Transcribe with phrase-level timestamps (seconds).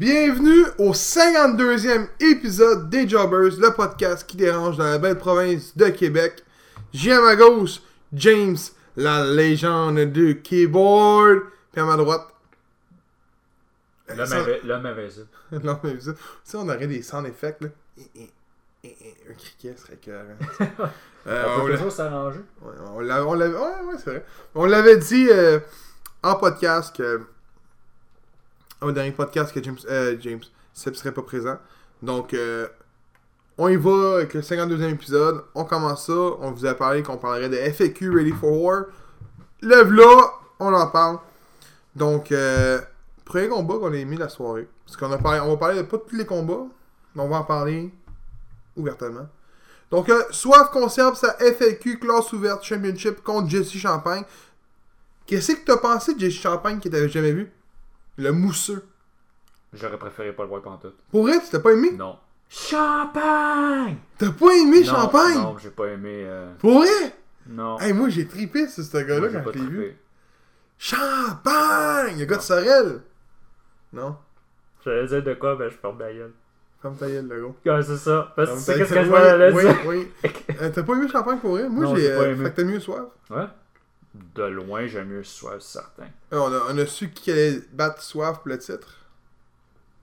[0.00, 5.86] Bienvenue au 52e épisode des Jobbers, le podcast qui dérange dans la belle province de
[5.86, 6.44] Québec.
[6.92, 7.80] J'ai à ma gauche
[8.12, 8.58] James,
[8.96, 11.44] la légende du keyboard.
[11.72, 12.26] Puis à ma droite.
[14.14, 15.28] L'homme Ça- invi- l'homme invisible.
[16.44, 17.68] Sais, on aurait des sound effects, là.
[18.84, 20.36] Un criquet serait écœurant.
[21.28, 22.38] Euh, On on peut toujours s'arranger.
[22.62, 23.52] Ouais, on l'a- on l'avait.
[23.56, 24.24] Ouais, ouais, c'est vrai.
[24.54, 25.58] On l'avait dit euh,
[26.22, 27.20] en podcast que.
[28.80, 29.78] Au dernier podcast que James.
[29.88, 30.42] Euh, James.
[30.72, 31.56] Seb serait pas présent.
[32.02, 32.68] Donc, euh,
[33.56, 35.44] on y va avec le 52e épisode.
[35.54, 36.12] On commence ça.
[36.12, 38.84] On vous a parlé qu'on parlerait de FAQ Ready for War.
[39.62, 41.18] Lève là, on en parle.
[41.94, 42.80] Donc, euh,
[43.24, 44.68] premier combat qu'on a mis la soirée.
[44.84, 46.66] Parce qu'on a parlé, on va parler de pas tous les combats,
[47.14, 47.90] mais on va en parler
[48.76, 49.26] ouvertement.
[49.90, 54.24] Donc, euh, Soif conserve sa FAQ classe ouverte championship contre Jesse Champagne.
[55.26, 57.50] Qu'est-ce que t'as pensé de Jesse Champagne que t'avais jamais vu?
[58.18, 58.84] Le mousseux.
[59.72, 60.96] J'aurais préféré pas le voir pantoute.
[61.10, 61.92] Pour vrai, tu t'as pas aimé?
[61.92, 62.16] Non.
[62.48, 63.96] Champagne!
[64.18, 65.36] T'as pas aimé Non, Champagne?
[65.38, 66.22] Non, j'ai pas aimé.
[66.24, 66.88] euh, Pour vrai?
[67.48, 67.78] Non.
[67.80, 69.76] Hey, moi j'ai trippé sur ce gars-là quand pas je l'ai vu.
[69.78, 69.96] trippé.
[70.78, 73.00] Champagne Le gars de Sorel
[73.92, 74.16] Non
[74.84, 76.32] J'allais dire de quoi, ben je ferme ma gueule.
[76.80, 77.76] Ferme ta gueule, le gars.
[77.76, 78.32] Ouais, c'est ça.
[78.36, 79.76] Parce que c'est ta qu'est-ce que je m'en allais Oui, dire.
[79.86, 80.30] oui, oui.
[80.60, 81.68] Euh, T'as pas aimé Champagne pour vrai?
[81.68, 82.10] Moi j'ai.
[82.10, 82.44] euh, aimé.
[82.44, 83.04] Fait que t'as mieux Soif.
[83.30, 83.44] Ouais.
[84.34, 86.08] De loin, j'aime mieux Soif, certain.
[86.32, 88.94] Euh, On a, on a su qui allait battre Soif pour le titre?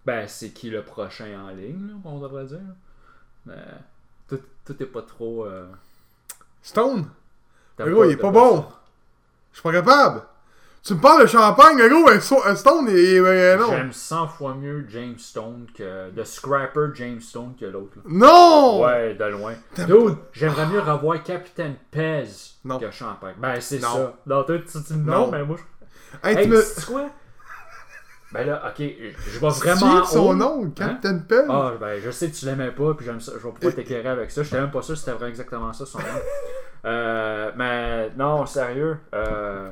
[0.06, 2.60] Ben, c'est qui le prochain en ligne, là, on devrait dire.
[3.46, 3.64] Mais
[4.28, 5.46] tout, tout est pas trop.
[5.46, 5.68] euh,
[6.62, 7.10] Stone?
[7.78, 8.66] gars, il est pas bon.
[9.52, 10.24] Je suis pas capable.
[10.86, 13.70] Tu me parles de champagne, gars, un, so- un Stone, ben, non.
[13.70, 16.12] J'aime 100 fois mieux James Stone que.
[16.12, 17.98] De Scrapper James Stone que l'autre.
[18.06, 18.84] Non!
[18.84, 19.54] Ouais, de loin.
[19.78, 22.26] Dude, j'aimerais mieux revoir Capitaine Pez
[22.66, 22.80] Non.
[22.80, 23.36] que Champagne.
[23.38, 24.14] Ben, c'est ça.
[24.28, 26.30] Non, toi, tu dis non, mais moi, je.
[26.30, 26.86] Hey, Hey, tu me.
[26.86, 27.06] quoi?
[28.34, 30.00] Ben là, ok, je vais vraiment.
[30.02, 31.46] de son nom, Captain Pell?
[31.50, 33.32] Ah, ben, je sais que tu l'aimais pas, puis j'aime ça.
[33.40, 34.44] Je vais pouvoir t'éclairer avec ça.
[34.44, 36.06] J'étais même pas sûr si c'était vraiment exactement ça son nom.
[36.86, 38.98] Euh, mais non, sérieux.
[39.14, 39.70] Euh,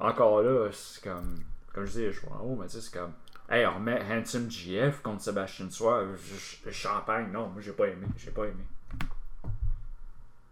[0.00, 1.36] encore là, c'est comme.
[1.72, 3.12] Comme je dis, je vois en haut, mais tu sais, c'est comme.
[3.48, 6.04] Hey, on remet Handsome GF contre Sébastien Soir.
[6.70, 8.06] Champagne, non, moi j'ai pas aimé.
[8.16, 8.64] J'ai pas aimé.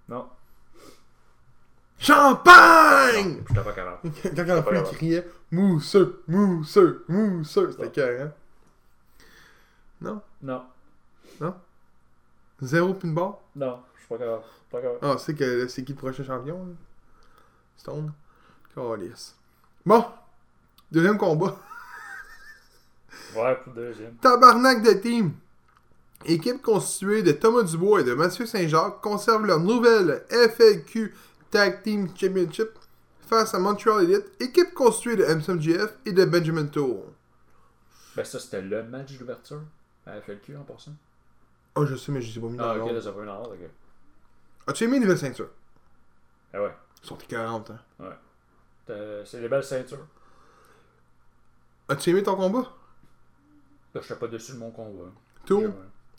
[0.08, 0.28] Non,
[2.02, 3.44] Champagne!
[3.48, 4.10] j'étais pas capable.
[4.22, 4.42] Quand la
[4.72, 4.92] grave.
[4.92, 8.32] criait Mousseux, mousseux, mousseux, c'était cœur, hein?
[10.00, 10.20] Non?
[10.42, 10.64] Non,
[12.60, 13.34] Zéro pinball?
[13.54, 14.42] non, je suis pas capable.
[14.70, 14.98] Pas capable.
[15.02, 16.66] Ah, c'est que c'est qui le prochain champion?
[16.66, 16.72] là?
[17.76, 18.12] Stone?
[18.74, 19.36] Calice.
[19.84, 20.04] Bon,
[20.90, 21.56] deuxième combat.
[23.36, 24.14] Ouais, pour deuxième.
[24.16, 25.32] Tabarnak de team.
[26.24, 31.14] Équipe constituée de Thomas Dubois et de Mathieu Saint-Jacques conserve leur nouvelle FAQ
[31.50, 32.68] Tag Team Championship
[33.22, 37.04] face à Montreal Elite, équipe constituée de MSMGF et de Benjamin Tour.
[38.16, 39.62] Ben, ça, c'était le match d'ouverture
[40.06, 40.92] à FLQ en passant.
[41.74, 43.48] Oh, je sais, mais je sais pas mis dans Ah, ok, ça fait une heure,
[43.48, 43.70] ok.
[44.66, 45.50] As-tu aimé les nouvelles ceintures?
[46.52, 46.74] Ah ouais.
[47.02, 47.78] Ils sont 40, hein.
[47.98, 48.18] T'as-
[48.86, 50.06] C'est des belles ceintures.
[51.88, 52.72] As-tu aimé ton combat?
[53.94, 55.10] Je suis pas dessus de mon combat.
[55.50, 55.68] Ouais.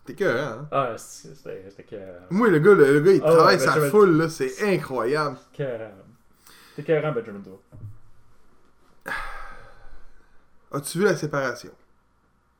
[0.06, 0.68] T'es cœur, hein?
[0.72, 1.96] Ah, c'était que.
[2.30, 5.38] Moi, le gars, le, le gars, il Ah travaille ben, sa foule, là, c'est incroyable.
[5.52, 7.62] C'était carré, Benjamin Tour.
[10.72, 11.72] As-tu vu la séparation?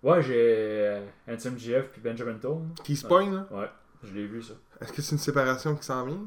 [0.04, 2.62] Ouais, j'ai euh, Handsome GF puis Benjamin Tour.
[2.84, 3.48] Qui se pogne, là?
[3.52, 3.70] Ouais,
[4.04, 4.54] je l'ai vu ça.
[4.82, 6.26] Est-ce que c'est une séparation qui s'en vient?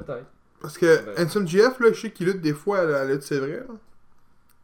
[0.00, 0.26] Peut-être.
[0.60, 1.24] Parce que Ben.
[1.24, 3.64] Handsome GF, là, je sais qu'il lutte des fois à la lutte, c'est vrai.
[3.68, 3.74] là.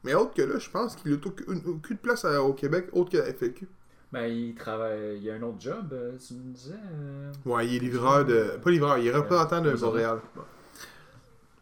[0.04, 3.10] Mais autre que là, je pense qu'il lutte aucune, aucune place à- au Québec, autre
[3.12, 3.68] que la FLQ.
[4.12, 5.18] Ben, il travaille.
[5.22, 6.72] Il a un autre job, euh, tu me disais.
[6.74, 8.58] euh, Ouais, il est livreur de.
[8.62, 10.18] Pas livreur, il est représentant de Montréal.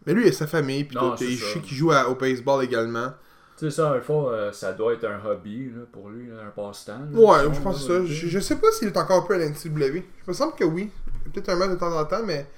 [0.07, 1.17] Mais lui, il a sa famille, puis tout.
[1.19, 3.13] Je sais qu'il joue à- au baseball également.
[3.59, 6.37] Tu sais, ça, un fond, euh, ça doit être un hobby là, pour lui, là,
[6.47, 7.03] un passe-temps.
[7.13, 8.05] Ouais, je pense que ça.
[8.07, 10.03] Je, je sais pas s'il est encore un peu à la NCW.
[10.25, 10.91] Je me semble que oui.
[11.33, 12.49] Peut-être un match de temps en temps, mais.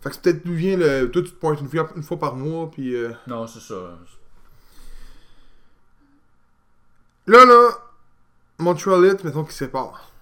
[0.00, 1.10] Fait que c'est peut-être d'où vient le.
[1.10, 2.94] Toi, tu te pointes une fois, une fois par mois, puis.
[2.94, 3.98] euh, Non, c'est ça.
[7.26, 7.70] Là, là,
[8.58, 10.12] Montreal Elite, mettons qu'ils se séparent.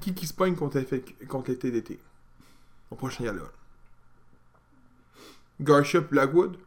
[0.00, 0.78] Qui qui se pogne contre,
[1.26, 1.98] contre les TDT
[2.90, 3.42] Au prochain gala.
[5.58, 6.58] Garcia puis Blackwood?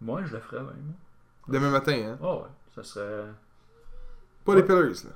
[0.00, 0.94] Moi, je le ferais même.
[1.48, 2.18] Demain matin, hein?
[2.22, 3.26] Oh ouais, ça serait.
[4.44, 4.60] Pas Ouais.
[4.60, 5.10] les Pillars, là.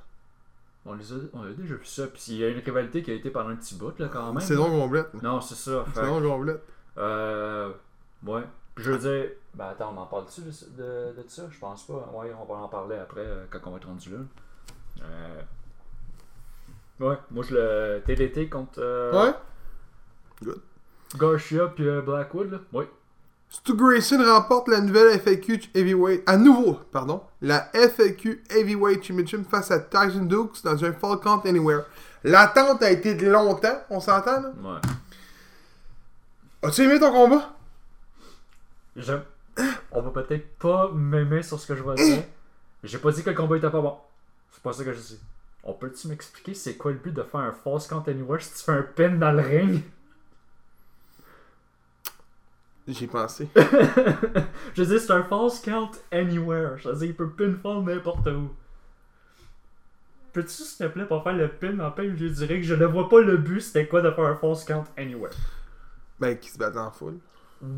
[0.85, 1.15] On, les a...
[1.33, 2.05] on a déjà vu ça.
[2.07, 4.31] Puis il y a une rivalité qui a été pendant un petit bout, là, quand
[4.31, 4.39] même.
[4.41, 5.13] Saison complète.
[5.13, 5.19] là.
[5.23, 5.83] Non, c'est ça.
[5.85, 6.01] Fait...
[6.01, 6.61] Saison complète.
[6.97, 7.71] Euh.
[8.25, 8.43] Ouais.
[8.75, 9.31] Puis Je veux dire.
[9.55, 10.47] Ben attends, on en parle-tu de,
[10.77, 11.43] de, de ça?
[11.49, 12.11] Je pense pas.
[12.13, 14.17] Ouais, on va en parler après euh, quand on va être rendu là.
[15.01, 15.41] Euh.
[16.99, 18.01] Ouais, moi je le.
[18.05, 18.79] TDT contre.
[18.79, 19.33] euh, Ouais
[21.17, 22.57] Garcia puis euh, Blackwood, là.
[22.73, 22.85] Oui.
[23.55, 26.23] Stu Grayson remporte la nouvelle FAQ Heavyweight.
[26.27, 27.23] À nouveau, pardon.
[27.41, 31.85] La FAQ Heavyweight Championship face à Tyson Dukes dans un Fall Count Anywhere.
[32.25, 34.51] L'attente a été de longtemps, on s'entend là?
[34.61, 34.81] Ouais.
[36.63, 37.55] As-tu aimé ton combat?
[38.97, 39.23] J'aime.
[39.93, 42.23] On va peut-être pas m'aimer sur ce que je vais dire.
[42.83, 43.95] J'ai pas dit que le combat était pas bon.
[44.51, 45.19] C'est pas ça que je dis.
[45.63, 48.65] On peut-tu m'expliquer c'est quoi le but de faire un false count anywhere si tu
[48.65, 49.81] fais un pin dans le ring?
[52.87, 53.49] J'ai pensé.
[54.75, 56.77] je dis c'est un false count anywhere.
[56.77, 58.49] Je veux dire, il peut pinfall n'importe où.
[60.33, 62.61] Peux-tu s'il te plaît pas faire le pin en plein milieu du ring?
[62.61, 65.31] Je ne vois pas le but c'était quoi de faire un false count anywhere?
[66.19, 67.17] Ben, qui se battent en foule.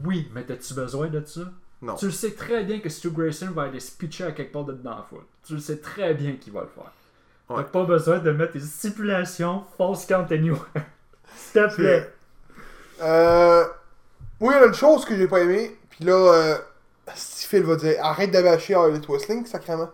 [0.03, 1.41] Oui, mais t'as-tu besoin de ça?
[1.81, 1.95] Non.
[1.95, 4.65] Tu le sais très bien que Stu Grayson va aller se pitcher à quelque part
[4.65, 5.23] de dedans la foule.
[5.45, 6.91] Tu le sais très bien qu'il va le faire.
[7.49, 7.63] Ouais.
[7.63, 10.65] T'as pas besoin de mettre tes stipulations false count anywhere.
[11.35, 12.13] S'il te plaît.
[12.99, 13.63] Euh.
[14.39, 15.77] Oui, il y a une chose que j'ai pas aimé.
[15.89, 16.57] Puis là, euh,
[17.15, 19.89] Phil va dire arrête de bâcher Harley Whistling, sacrément.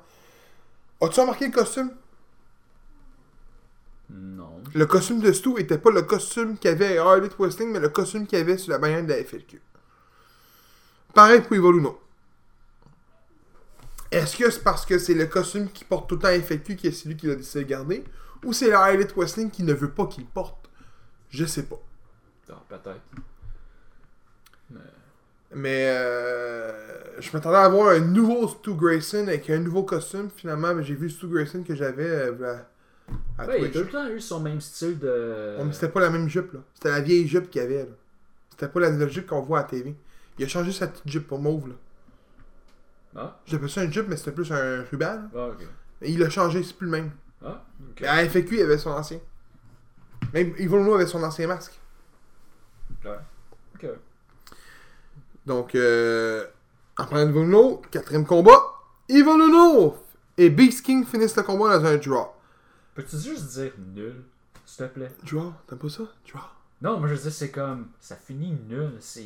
[1.01, 1.91] As-tu remarqué le costume?
[4.09, 4.61] Non.
[4.73, 8.37] Le costume de Stu était pas le costume qu'il avait à mais le costume qu'il
[8.39, 9.61] avait sur la bannière de la FLQ.
[11.13, 11.99] Pareil pour Ivoluno.
[14.11, 16.75] Est-ce que c'est parce que c'est le costume qui porte tout le temps à FLQ
[16.75, 18.03] qui est celui qui l'a décidé de garder
[18.43, 20.69] Ou c'est la Harley Wrestling qui ne veut pas qu'il le porte?
[21.29, 21.79] Je sais pas.
[22.49, 23.01] Ah, peut-être.
[24.73, 24.79] Mais-
[25.55, 30.29] Mais euh, je m'attendais à avoir un nouveau Stu Grayson avec un nouveau costume.
[30.35, 32.55] Finalement, ben, j'ai vu Stu Grayson que j'avais euh,
[33.37, 35.55] à, à Ouais, il a tout le temps eu son même style de.
[35.59, 36.59] Ouais, mais c'était pas la même jupe, là.
[36.73, 37.91] C'était la vieille jupe qu'il y avait, là.
[38.49, 39.95] C'était pas la nouvelle jupe qu'on voit à la TV.
[40.39, 41.75] Il a changé sa petite jupe pour mauve, là.
[43.15, 45.29] Ah, J'appelle ça une jupe, mais c'était plus un ruban, là.
[45.35, 45.67] ah, ok.
[46.01, 47.11] Et il a changé, c'est plus le même.
[47.45, 48.01] Ah, ok.
[48.01, 49.19] Mais à FAQ, il avait son ancien.
[50.33, 51.79] Même Ivolno avait son ancien masque.
[53.05, 53.11] Ouais.
[55.45, 56.45] Donc, euh,
[56.95, 58.61] parlant d'Ivolno, quatrième combat,
[59.09, 59.97] Ivolno
[60.37, 62.27] et Beast King finissent le combat dans un draw.
[62.95, 64.23] Peux-tu juste dire nul,
[64.65, 65.11] s'il te plaît?
[65.23, 66.03] Draw, t'aimes pas ça?
[66.31, 66.41] Draw.
[66.81, 67.87] Non, moi je dis c'est comme.
[67.99, 68.91] Ça finit nul.
[68.99, 69.23] C'est.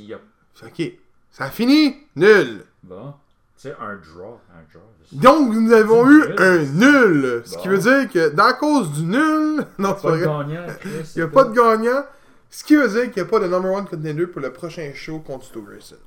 [0.54, 0.92] C'est ok.
[1.31, 2.64] Ça a fini, nul.
[2.84, 3.14] Bon.
[3.56, 4.40] Tu sais, un draw.
[4.54, 4.84] Un draw.
[5.10, 6.36] c'est- Donc, nous avons eu nul.
[6.38, 7.42] un nul.
[7.46, 10.66] Ce qui veut dire que, dans cause du nul, non, c'est Pas pas de gagnant.
[10.86, 12.04] Il n'y a pas de gagnant.
[12.50, 14.92] Ce qui veut dire qu'il n'y a pas de number one contender pour le prochain
[14.94, 15.98] show contre Stu Grayson.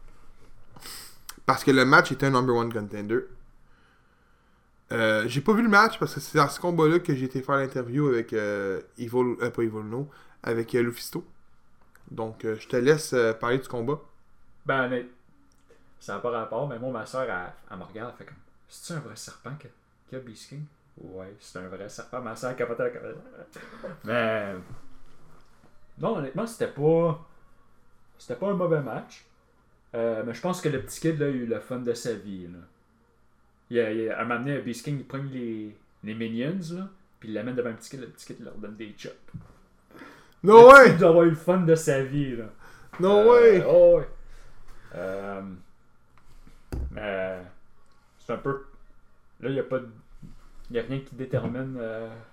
[1.47, 3.21] Parce que le match était un number one contender.
[4.93, 7.43] Euh, j'ai pas vu le match parce que c'est dans ce combat-là que j'ai été
[7.43, 10.09] faire l'interview avec euh, euh, pas No,
[10.43, 11.25] avec euh, Lufisto.
[12.11, 14.01] Donc je te laisse parler du combat.
[14.67, 15.07] Ben, mais.
[16.01, 18.39] Ça n'a pas rapport, mais moi, ma soeur, elle, elle me regarde, elle fait comme.
[18.69, 19.69] C'est-tu un vrai serpent que-
[20.13, 20.21] y a?
[20.99, 22.21] Ouais, c'est un vrai serpent.
[22.21, 23.17] Ma soeur capotait la capote.
[24.05, 24.55] Mais.
[26.01, 27.27] Non, honnêtement, c'était pas.
[28.19, 29.25] C'était pas un mauvais match.
[29.95, 32.13] Euh, mais je pense que le petit kid, là, a eu le fun de sa
[32.15, 32.59] vie, là.
[33.71, 36.89] Il a, il a, à Beast King, il prend les, les minions, là,
[37.19, 39.15] puis il l'amène devant un petit kid, le petit kid leur donne des chops.
[40.43, 40.97] No le way!
[40.97, 42.47] doit avoir eu le fun de sa vie, là.
[42.99, 43.65] No Euh, way!
[43.67, 44.09] oh, ouais.
[44.95, 45.43] Euh,
[46.91, 47.39] mais
[48.19, 48.65] c'est un peu.
[49.41, 49.89] Là, il n'y a pas de.
[50.71, 51.79] Il a rien qui détermine.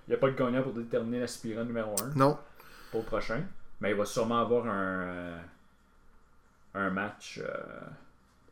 [0.08, 2.38] Il n'y a pas de gagnant pour déterminer l'aspirant numéro 1 Non.
[2.92, 3.44] pour le prochain.
[3.82, 5.02] Mais il va sûrement avoir un.
[5.08, 5.38] euh,
[6.74, 7.40] un match.
[7.44, 7.54] euh,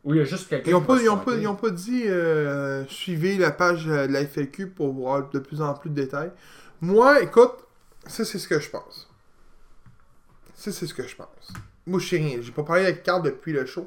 [0.04, 3.36] où il y a juste quelqu'un Ils ont qui pas, pas, pas dit euh, suivez
[3.38, 6.30] la page de la FAQ pour voir de plus en plus de détails.
[6.80, 7.54] Moi, écoute,
[8.06, 9.08] ça c'est ce que je pense.
[10.54, 11.52] Ça c'est ce que je pense.
[11.86, 12.38] Moi je sais rien.
[12.40, 13.86] J'ai pas parlé avec Carl depuis le show.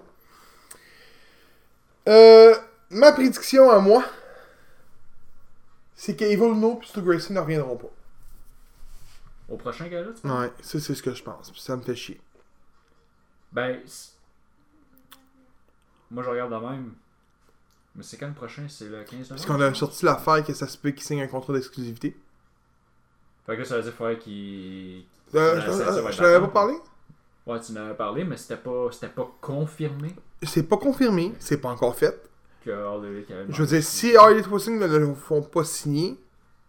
[2.08, 2.56] Euh,
[2.90, 4.04] ma prédiction à moi,
[5.96, 7.90] c'est que Evil No et Stu Grayson ne reviendront pas.
[9.50, 10.28] Au prochain gars-là, tu?
[10.28, 11.52] Ouais, ça c'est ce que je pense.
[11.52, 12.22] Puis ça me fait chier.
[13.52, 13.80] Ben.
[16.12, 16.94] Moi, je regarde de même.
[17.96, 18.66] Mais c'est quand le prochain?
[18.68, 21.22] C'est le 15 Parce novembre, qu'on a sorti l'affaire que ça se peut qu'il signe
[21.22, 22.16] un contrat d'exclusivité.
[23.46, 25.06] Fait que là, ça veut dire qu'il faudrait qu'il.
[25.36, 26.76] Euh, La je je pas parlé?
[27.46, 31.58] Ouais, tu en avais parlé, mais c'était pas, c'était pas confirmé C'est pas confirmé, c'est
[31.60, 32.30] pas encore fait.
[32.64, 36.20] que avait Je veux dire, si Harley Twisting ne le font pas signer,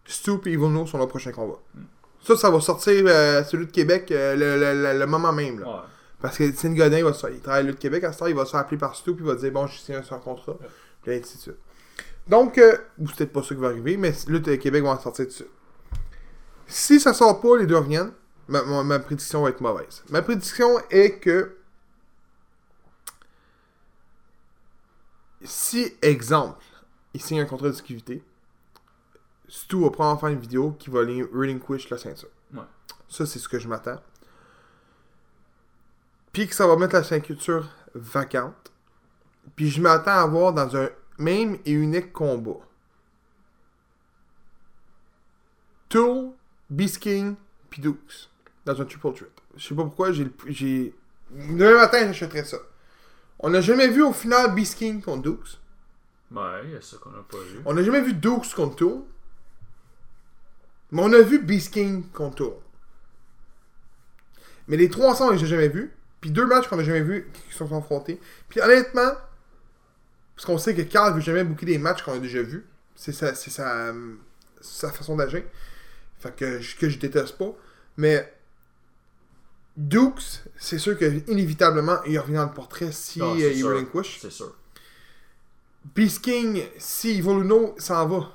[0.05, 1.59] Stu et Evil No sont le prochain combat.
[1.75, 1.83] Hmm.
[2.23, 5.59] Ça, ça va sortir euh, celui de Québec euh, le, le- le- le moment même.
[5.59, 5.67] Là.
[5.67, 5.81] Ouais.
[6.21, 8.27] Parce que Étienne Godin, il, va se- il travaille à Lutte Québec, à ce temps,
[8.27, 10.17] il va se faire appeler par Stu puis il va dire Bon, je signe un
[10.19, 10.51] contrat.
[10.53, 10.67] Ouais.
[11.03, 11.55] Puis ainsi de suite.
[12.27, 14.99] Donc, euh, ou c'est peut-être pas ça qui va arriver, mais Lutte Québec va en
[14.99, 15.45] sortir dessus.
[16.67, 18.11] Si ça sort pas, les deux reviennent,
[18.47, 20.03] ma, ma- ma prédiction va être mauvaise.
[20.09, 21.55] Ma prédiction est que.
[25.43, 26.63] Si, exemple,
[27.15, 28.21] il signe un contrat d'exclusivité,
[29.51, 32.29] Stu va prendre enfin une vidéo qui va relinquish la ceinture.
[32.53, 32.61] Ouais.
[33.09, 34.01] Ça, c'est ce que je m'attends.
[36.31, 38.71] Puis que ça va mettre la ceinture vacante.
[39.57, 42.61] Puis je m'attends à voir dans un même et unique combat.
[45.89, 46.31] Tool,
[46.69, 47.35] Beast King,
[47.69, 48.29] puis Dukes.
[48.63, 49.31] Dans un triple threat.
[49.57, 50.31] Je sais pas pourquoi, j'ai.
[50.45, 50.95] j'ai...
[51.29, 52.57] Demain matin, j'achèterais ça.
[53.39, 55.59] On n'a jamais vu au final Beast King contre Dukes.
[56.31, 57.59] Ouais, il y a ça qu'on a pas vu.
[57.65, 59.01] On n'a jamais vu Dukes contre Tool.
[60.91, 62.53] Mais on a vu Beast King contre Tool.
[64.67, 65.91] Mais les trois ensemble, on les a jamais vus.
[66.19, 68.19] Puis deux matchs qu'on a jamais vus qui sont affrontés.
[68.49, 69.11] Puis honnêtement,
[70.35, 72.65] parce qu'on sait que Carl veut jamais bouquer des matchs qu'on a déjà vus.
[72.95, 73.93] C'est sa, c'est sa,
[74.59, 75.43] sa façon d'agir.
[76.19, 77.51] Fait que, je- que je déteste pas.
[77.97, 78.31] Mais
[79.77, 84.19] Dukes, c'est sûr que inévitablement, il revient dans le portrait si Non, euh, il relinquish.
[84.21, 84.55] C'est sûr.
[85.95, 88.31] Beast King, si Voluno s'en va,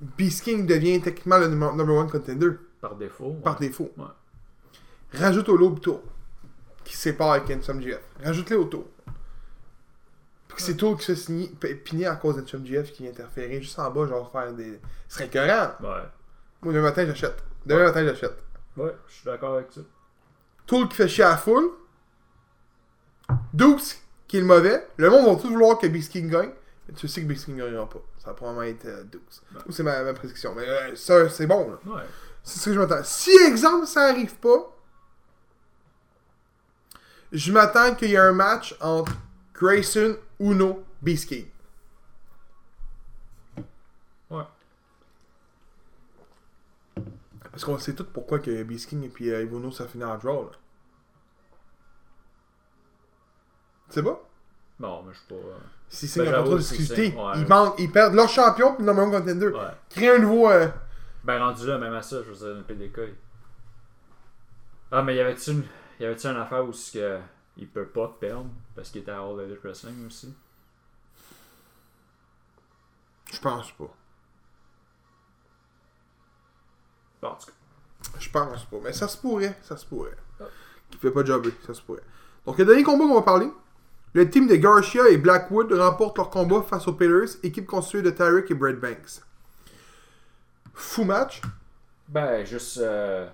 [0.00, 3.32] Beast King devient techniquement le number, one contender Par défaut.
[3.44, 3.66] par ouais.
[3.68, 3.90] défaut.
[3.98, 4.04] Ouais.
[5.18, 6.02] Rajoute au lobe tour
[6.84, 8.00] qui sépare avec Ensom GF.
[8.24, 8.86] Rajoute-les au tour.
[10.48, 13.60] Puis c'est Tour qui se fait signer- p- piner à cause d'Ensom GF qui interférait
[13.62, 14.80] juste en bas, genre faire des.
[15.08, 15.72] Ce serait écœurant.
[15.80, 16.02] Ouais.
[16.62, 17.42] Moi, demain matin, j'achète.
[17.64, 18.36] Demain matin, j'achète.
[18.76, 19.80] Ouais, je suis d'accord avec ça.
[20.66, 21.70] Tour qui fait chier à la foule.
[23.52, 24.86] Dukes qui est le mauvais.
[24.96, 26.50] Le monde va tout vouloir que Beast King gagne.
[26.96, 28.00] Tu sais que Beast King gagnera pas.
[28.18, 29.22] Ça va probablement être euh, Dukes.
[29.54, 29.60] Ouais.
[29.66, 30.54] Ou c'est ma, ma prédiction.
[30.54, 31.78] Mais euh, ça, c'est bon, là.
[31.94, 32.02] Ouais.
[32.42, 33.04] C'est ce que je m'attends.
[33.04, 34.76] Si, exemple, ça arrive pas,
[37.32, 39.12] je m'attends qu'il y ait un match entre
[39.54, 41.46] Grayson, Uno, Beast King.
[44.30, 44.44] Ouais.
[47.50, 50.16] Parce qu'on sait tout pourquoi que Beast King et puis euh, Uno ça finit en
[50.16, 50.44] draw.
[50.44, 50.50] Là.
[53.90, 54.20] C'est pas?
[54.80, 55.34] Non, mais je suis pas.
[55.34, 55.58] euh,
[55.88, 57.32] Si c'est Ben, un contrat de j'avoue, c'est exclusivité, ça, ouais.
[57.36, 59.46] ils, manquent- ils perdent leur champion puis le number one contender.
[59.48, 59.60] Ouais.
[59.90, 60.50] Créer un nouveau.
[60.50, 60.68] euh,
[61.22, 62.98] Ben, rendu là, même à ça, je veux dire, le PDK.
[63.08, 63.14] il-
[64.90, 65.64] Ah, mais y avait-tu une...
[66.00, 67.20] y avait-tu une affaire où que
[67.56, 70.34] il peut pas perdre parce qu'il était à All Elite Wrestling aussi?
[73.32, 73.84] Je pense pas.
[77.22, 77.52] Bon, en tout cas.
[78.18, 78.76] Je pense pas.
[78.82, 79.56] Mais ça se pourrait.
[79.62, 80.16] Ça se pourrait.
[80.40, 80.44] Ah.
[80.90, 81.52] Qui fait pas jobber.
[81.66, 82.02] Ça se pourrait.
[82.46, 83.48] Donc, le dernier combat qu'on va parler.
[84.12, 88.10] Le team de Garcia et Blackwood remportent leur combat face aux Pillars, équipe constituée de
[88.10, 89.22] Tarek et Brad Banks.
[90.74, 91.40] Fou match.
[92.08, 93.28] Ben, juste euh,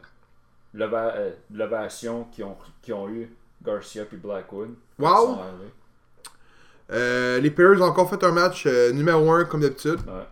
[0.78, 2.56] euh, l'ovation qu'ils ont,
[2.92, 3.30] ont eu
[3.64, 4.74] Garcia puis Blackwood.
[4.98, 5.38] Wow.
[6.92, 9.98] Euh, les Pillars ont encore fait un match euh, numéro 1 comme d'habitude.
[10.06, 10.26] Ouais.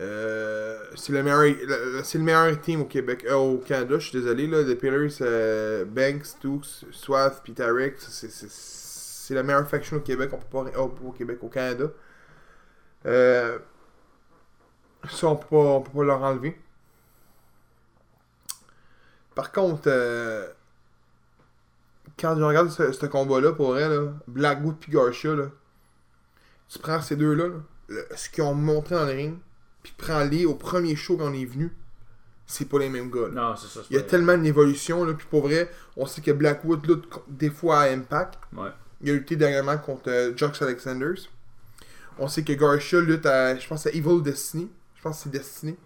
[0.00, 4.08] Euh, c'est le meilleur le- c'est le meilleur team au Québec euh, au Canada je
[4.08, 8.28] suis désolé là les Pillars euh, Banks Dukes Swath puis Tarek c'est
[9.24, 11.86] c'est- la meilleure faction au Québec on peut pas oh, au Québec au Canada
[13.06, 13.58] euh,
[15.10, 16.58] ça on peut pas on peut pas leur enlever
[19.34, 20.46] par contre euh,
[22.18, 25.46] quand je regarde ce, ce combat là pour vrai là Blackwood puis Garcia là
[26.68, 27.50] tu prends ces deux là,
[28.16, 29.38] ce qu'ils ont montré dans le ring
[29.82, 31.70] puis prends-les au premier show quand on est venu,
[32.46, 33.28] c'est pas les mêmes gars.
[33.28, 33.50] là.
[33.50, 33.80] Non, c'est ça.
[33.90, 37.50] Il y a tellement d'évolution, là, puis pour vrai, on sait que Blackwood lutte des
[37.50, 38.38] fois à Impact.
[38.54, 38.70] Ouais.
[39.04, 40.32] Il a lutté dernièrement contre euh,
[40.62, 41.28] Alexanders.
[42.18, 44.70] On sait que Garcia lutte à, je pense, à Evil Destiny.
[44.96, 45.76] Je pense que c'est Destiny.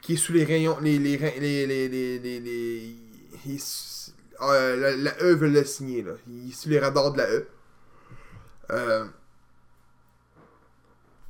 [0.00, 3.60] Qui est sous les rayons, les, les, les, les, les, les,
[4.38, 6.12] ah, la, E veut le signer, là.
[6.28, 7.48] Il est sous les radars de la E.
[8.70, 9.04] Euh,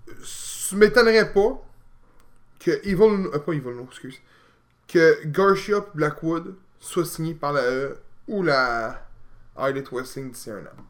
[0.08, 1.64] je m'étonnerais pas
[2.60, 4.18] que Evil, euh, pas Evil, excuse,
[4.86, 9.08] que Garcia Blackwood soient signés par la E ou la
[9.58, 10.84] Elite Wrestling d'ici un an.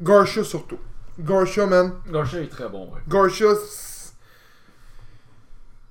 [0.00, 0.78] Garcia surtout.
[1.18, 1.94] Garcia, man.
[2.10, 3.00] Garcia est très bon, ouais.
[3.08, 3.48] Garcia,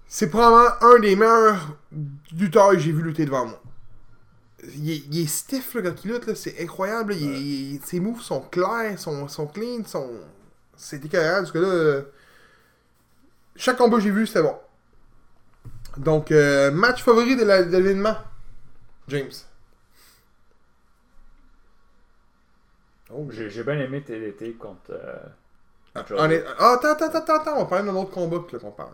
[0.08, 1.78] c'est- probablement un des meilleurs
[2.36, 3.62] lutteurs que j'ai vu lutter devant moi.
[4.76, 7.14] Il est, il est stiff là, quand il lutte, là, c'est incroyable.
[7.14, 7.18] là.
[7.20, 7.40] Il est- Ouais.
[7.40, 10.10] il est- ses moves sont clairs, sont, sont clean, sont...
[10.76, 11.40] c'est écœurant.
[11.40, 12.02] Parce que là, euh,
[13.56, 14.56] chaque combat que j'ai vu, c'était bon.
[15.98, 18.16] Donc, euh, match favori de la- de l'événement,
[19.08, 19.32] James.
[23.12, 24.92] Oh, J'ai bien aimé TDT contre.
[24.92, 25.16] euh,
[26.12, 28.92] On est- Ah, attends, attends, attends, attends, on va parler d'un autre combat qu'on parle.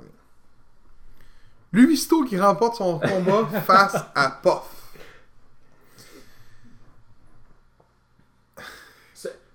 [1.74, 4.72] Luisto qui remporte son combat face à Puff.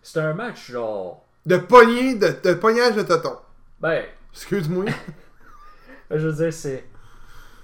[0.02, 1.24] C'est un match genre.
[1.46, 3.36] De poignée, de, de poignage de tonton.
[3.80, 4.86] Ben, Excuse-moi.
[6.10, 6.84] je veux dire, c'est.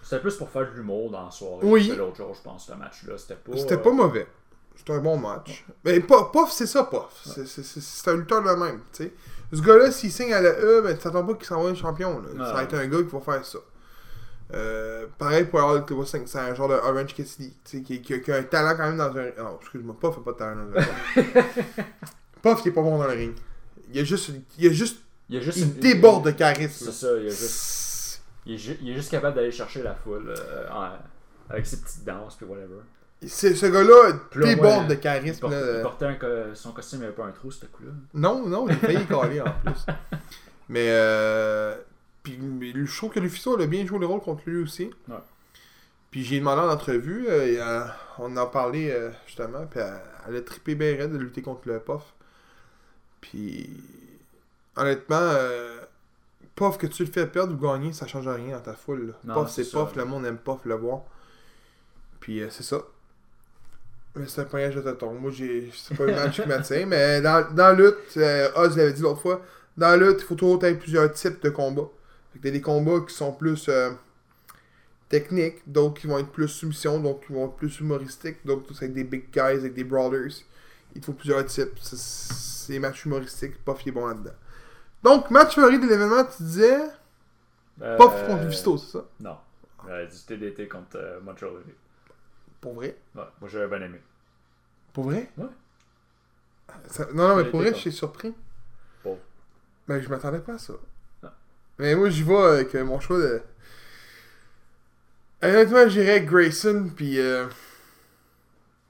[0.02, 1.58] C'était plus pour faire de l'humour dans la soirée.
[1.66, 1.84] Oui.
[1.84, 3.18] C'était l'autre jour, je pense, ce match-là.
[3.18, 3.56] C'était pas.
[3.56, 4.28] C'était euh, pas mauvais.
[4.76, 5.64] C'était un bon match.
[5.84, 7.02] Mais Puff, Puff, c'est ça, Puff.
[7.24, 9.12] C'est- c'est- C'est c'est un lutteur de même, tu sais.
[9.52, 11.76] Ce gars-là, s'il signe à la E, ben, tu t'attends pas qu'il s'en va être
[11.76, 12.20] champion.
[12.20, 12.46] Là.
[12.46, 13.58] Ça va être un gars qui va faire ça.
[14.54, 18.36] Euh, pareil pour Harold Wrestling, c'est un genre de Orange Cassidy, qui, qui, qui a
[18.36, 19.30] un talent quand même dans un.
[19.42, 20.84] Non, excuse-moi, Puff fait pas de talent dans un
[22.42, 23.34] Puff, il est pas bon dans le ring.
[23.90, 24.30] Il y a juste.
[24.58, 24.98] Il a juste.
[25.28, 26.92] Il a juste Il une- déborde de C'est charisme.
[26.92, 28.22] ça, il a juste.
[28.46, 30.92] Il est, ju- il est juste capable d'aller chercher la foule euh, en-
[31.50, 32.76] avec ses petites danses puis whatever.
[33.24, 35.40] C'est- Ce gars-là déborde ouais, de charisme.
[35.40, 35.76] porte- là.
[35.78, 37.90] il portait un son costume, il avait pas un trou, ce coup-là.
[38.14, 39.86] Non, non, il a failli caler en plus.
[40.68, 41.74] Mais, euh.
[42.22, 42.38] Puis,
[42.74, 44.90] je trouve que Lufisto a bien joué le rôle contre lui aussi.
[45.08, 45.14] Ouais.
[46.10, 47.84] Puis, j'ai demandé en entrevue, euh, et, euh,
[48.18, 51.40] on en a parlé euh, justement, puis elle, elle a trippé bien raide de lutter
[51.40, 52.02] contre le Puff.
[53.20, 53.70] Puis,
[54.76, 55.32] honnêtement,
[56.54, 59.08] Puff, que tu le fais perdre ou gagner, ça change rien dans ta foule.
[59.08, 59.12] là.
[59.34, 59.88] Non, Puff, c'est là.
[60.04, 61.02] le monde aime Puff le voir.
[62.20, 62.78] Puis, c'est ça.
[64.26, 65.12] C'est un poignage de tonton.
[65.14, 65.70] Moi, j'ai.
[65.74, 66.86] C'est pas le match qui m'attire.
[66.86, 69.42] Mais dans, dans la lutte, euh, Oz l'avait dit l'autre fois,
[69.76, 71.88] dans la lutte, il faut toujours avoir plusieurs types de combats.
[72.32, 73.90] Fait que t'as des combats qui sont plus euh,
[75.08, 78.94] techniques, d'autres qui vont être plus soumission, d'autres qui vont être plus humoristiques, d'autres avec
[78.94, 80.32] des big guys, avec des brawlers.
[80.94, 81.78] Il te faut plusieurs types.
[81.80, 84.32] C'est- matchs humoristiques, Puff il est bon là-dedans.
[85.02, 86.78] Donc, match favori de l'événement, tu disais?
[87.80, 89.04] Euh, Puff contre Lufisto, c'est ça?
[89.20, 89.36] Non.
[89.88, 91.52] Euh, du TDT contre euh, Montreal.
[92.66, 94.00] Pour vrai Ouais, moi j'avais bien aimé.
[94.92, 95.30] Pour vrai?
[95.38, 95.46] Ouais.
[96.88, 98.34] Ça- Non, non, mais pour vrai, je suis surpris.
[99.04, 99.16] Bon.
[99.86, 100.72] Ben, je m'attendais pas à ça.
[101.22, 101.32] Ah.
[101.78, 103.40] Mais moi, j'y vais avec euh, mon choix de.
[105.42, 107.46] Honnêtement, j'irais avec Grayson puis euh,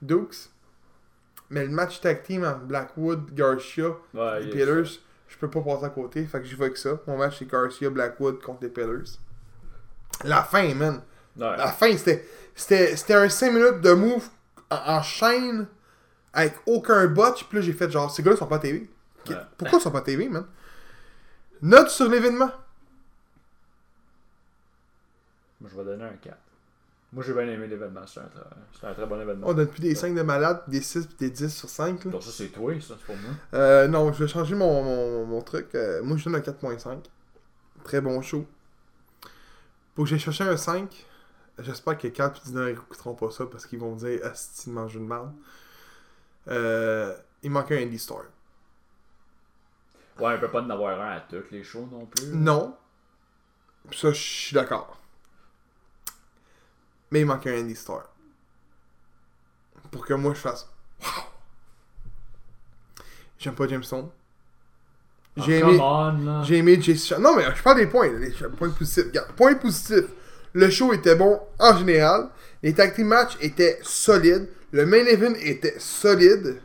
[0.01, 0.49] Dukes.
[1.51, 4.85] Mais le match tag team entre Blackwood, Garcia Ouais, et il est- Pillars,
[5.27, 6.25] je peux pas passer à côté.
[6.25, 6.99] Fait que j'y vais avec ça.
[7.05, 9.19] Mon match, c'est Garcia, Blackwood contre les Pillars.
[10.23, 11.03] La fin, man.
[11.37, 11.57] Ouais.
[11.57, 14.27] La fin, c'était, c'était, c'était un 5 minutes de move
[14.69, 15.67] en, en chaîne
[16.33, 17.43] avec aucun botch.
[17.45, 18.89] Puis là, j'ai fait genre, ces gars-là sont pas à TV.
[19.29, 19.35] Ouais.
[19.57, 20.45] Pourquoi ils sont pas à TV, man?
[21.61, 22.51] Note sur l'événement.
[25.59, 26.37] Moi je vais donner un 4.
[27.13, 29.47] Moi j'ai bien aimé l'événement, c'était un, très- c'était un très bon événement.
[29.47, 32.05] On donne plus des 5 de malade, des 6 puis des 10 sur 5.
[32.05, 32.11] Là.
[32.11, 33.31] Donc ça c'est toi, ça, c'est pour moi.
[33.53, 35.73] Euh, non, je vais changer mon, mon, mon truc.
[35.73, 36.97] Euh, moi, je donne un 4.5.
[37.83, 38.45] Très bon show.
[39.95, 41.05] Pour que j'ai cherché un 5,
[41.59, 44.25] j'espère que quand tu dis non, ils écouteront pas ça parce qu'ils vont me dire
[44.25, 45.33] Asti de manger une merde.
[46.47, 48.23] Euh, il manquait un Indie Star.
[50.19, 52.27] Ouais, on peut pas en avoir un à toutes les shows non plus.
[52.33, 52.75] Non.
[53.91, 54.97] Ça, je suis d'accord.
[57.11, 58.09] Mais il manquait un Indie Star.
[59.91, 60.69] Pour que moi je fasse
[61.01, 61.23] Wow!
[63.39, 64.11] J'aime pas Jameson.
[65.37, 66.41] J'ai come aimé.
[66.43, 67.19] J'ai aimé Jason.
[67.19, 68.09] Non, mais je parle des points.
[68.09, 69.05] Les points positifs.
[69.05, 70.05] Regarde, point positif.
[70.53, 72.29] Le show était bon en général.
[72.63, 74.47] Les tag team matchs étaient solides.
[74.71, 76.61] Le main event était solide.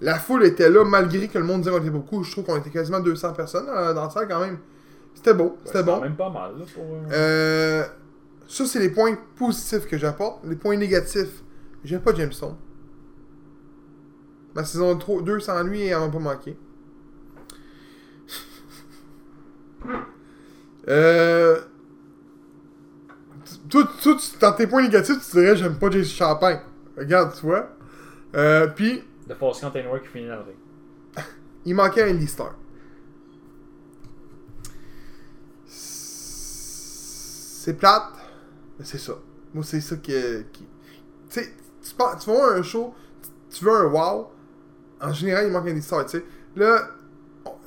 [0.00, 2.22] La foule était là malgré que le monde disait qu'on était beaucoup.
[2.22, 4.58] Je trouve qu'on était quasiment 200 personnes dans, dans la salle quand même.
[5.14, 5.56] C'était beau.
[5.64, 6.00] C'était bon.
[6.00, 6.84] même pas mal là, pour.
[6.84, 7.84] un- Euh,
[8.46, 10.44] ça, c'est les points positifs que j'apporte.
[10.44, 11.42] Les points négatifs,
[11.84, 12.56] j'aime pas Jameson.
[14.54, 16.56] Ma saison 3, 2 sans lui, elle m'a pas manqué.
[20.88, 21.60] euh...
[23.68, 26.60] Toi, tu- dans tes points négatifs, tu dirais j'aime pas Jason Champagne.
[26.96, 27.68] Regarde, tu vois.
[28.34, 30.56] Euh, Puis, De Force Container qui finit dans le ring.
[31.64, 32.54] il manquait un Star.
[35.66, 38.12] C'est plate,
[38.78, 39.14] mais c'est ça.
[39.52, 40.12] Moi, c'est ça qui.
[40.52, 40.66] qui...
[41.30, 41.52] Tu sais,
[41.82, 42.94] tu, vas voir un show,
[43.50, 44.28] tu veux un wow,
[45.00, 46.24] en général, il manque un Star, tu sais.
[46.56, 46.88] Là,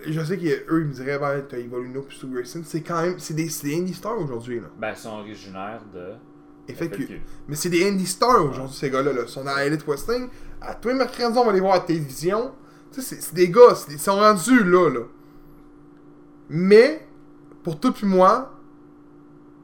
[0.06, 3.20] je sais qu'eux, ils me diraient, ben, t'as Evoluno puis Stu Grayson, c'est quand même.
[3.20, 4.68] C'est des, des Indie Stars aujourd'hui, là.
[4.80, 6.74] Ben, ils sont originaires de.
[6.74, 7.02] FAQ.
[7.04, 7.22] FAQ.
[7.48, 9.12] Mais c'est des Indie Stars aujourd'hui, ces gars-là.
[9.14, 9.22] Là.
[9.24, 10.30] Ils sont dans la Elite Wrestling.
[10.62, 12.52] À tous les mercredis, on va les voir à la télévision.
[12.92, 15.02] Tu sais, c'est- des gars, ils sont rendus là, là.
[16.50, 17.06] Mais,
[17.64, 18.54] pour toi puis moi,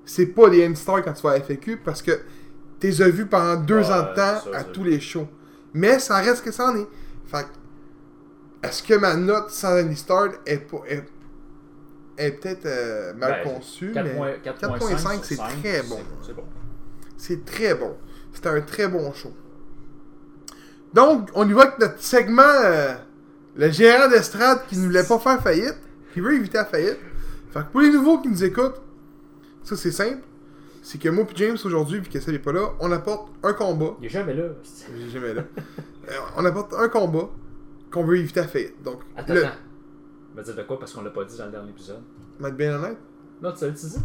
[0.06, 2.12] c'est pas des Indie Stars quand tu vas à FAQ parce que
[2.80, 5.28] tu les as vus pendant deux Ouais, ans de temps ça, à tous les shows.
[5.74, 6.88] Mais ça reste que ça en est.
[7.26, 7.50] Fait que,
[8.64, 11.04] est-ce que ma note sans Indie Star est, est,
[12.18, 13.92] est peut-être euh, mal Ben, conçue?
[13.92, 16.00] 4.5, mais 4.5, c'est très c'est- bon.
[16.26, 16.44] C'est bon.
[17.18, 17.96] C'est très bon.
[18.34, 19.34] C'était un très bon show.
[20.94, 22.94] Donc, on y va avec notre segment, euh,
[23.56, 25.78] le gérant d'estrade qui ne voulait pas faire faillite,
[26.14, 26.98] qui veut éviter la faillite.
[27.52, 28.82] Fait que pour les nouveaux qui nous écoutent,
[29.64, 30.22] ça c'est simple.
[30.82, 33.54] C'est que moi et James aujourd'hui, vu que ça n'est pas là, on apporte un
[33.54, 33.96] combat.
[34.00, 34.46] Il est jamais là.
[34.64, 35.44] c'est- J'ai jamais là.
[36.10, 37.30] Euh, on apporte un combat
[37.92, 38.82] qu'on veut éviter la faillite.
[38.84, 39.46] Donc, Attends, le.
[39.46, 39.56] attends.
[40.36, 42.02] Me dire de quoi parce qu'on l'a pas dit dans le dernier épisode?
[42.40, 42.98] Mettre bien honnête?
[43.42, 43.96] Non, tu savais dit?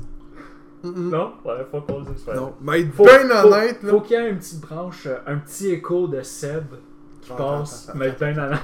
[0.85, 1.11] Mm-mm.
[1.11, 1.35] Non?
[1.45, 2.27] Ouais, faut qu'on le dise.
[2.35, 2.55] Non.
[2.59, 3.07] Faut, bien faut-
[3.53, 3.91] honnête, là.
[3.91, 6.65] faut qu'il y ait une petite branche, euh, un petit écho de Seb
[7.21, 8.59] qui Attends, passe, mais bien honnête.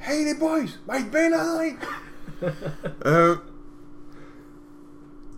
[0.00, 1.76] Hey les boys, Mike Ben honnête!
[3.06, 3.36] euh,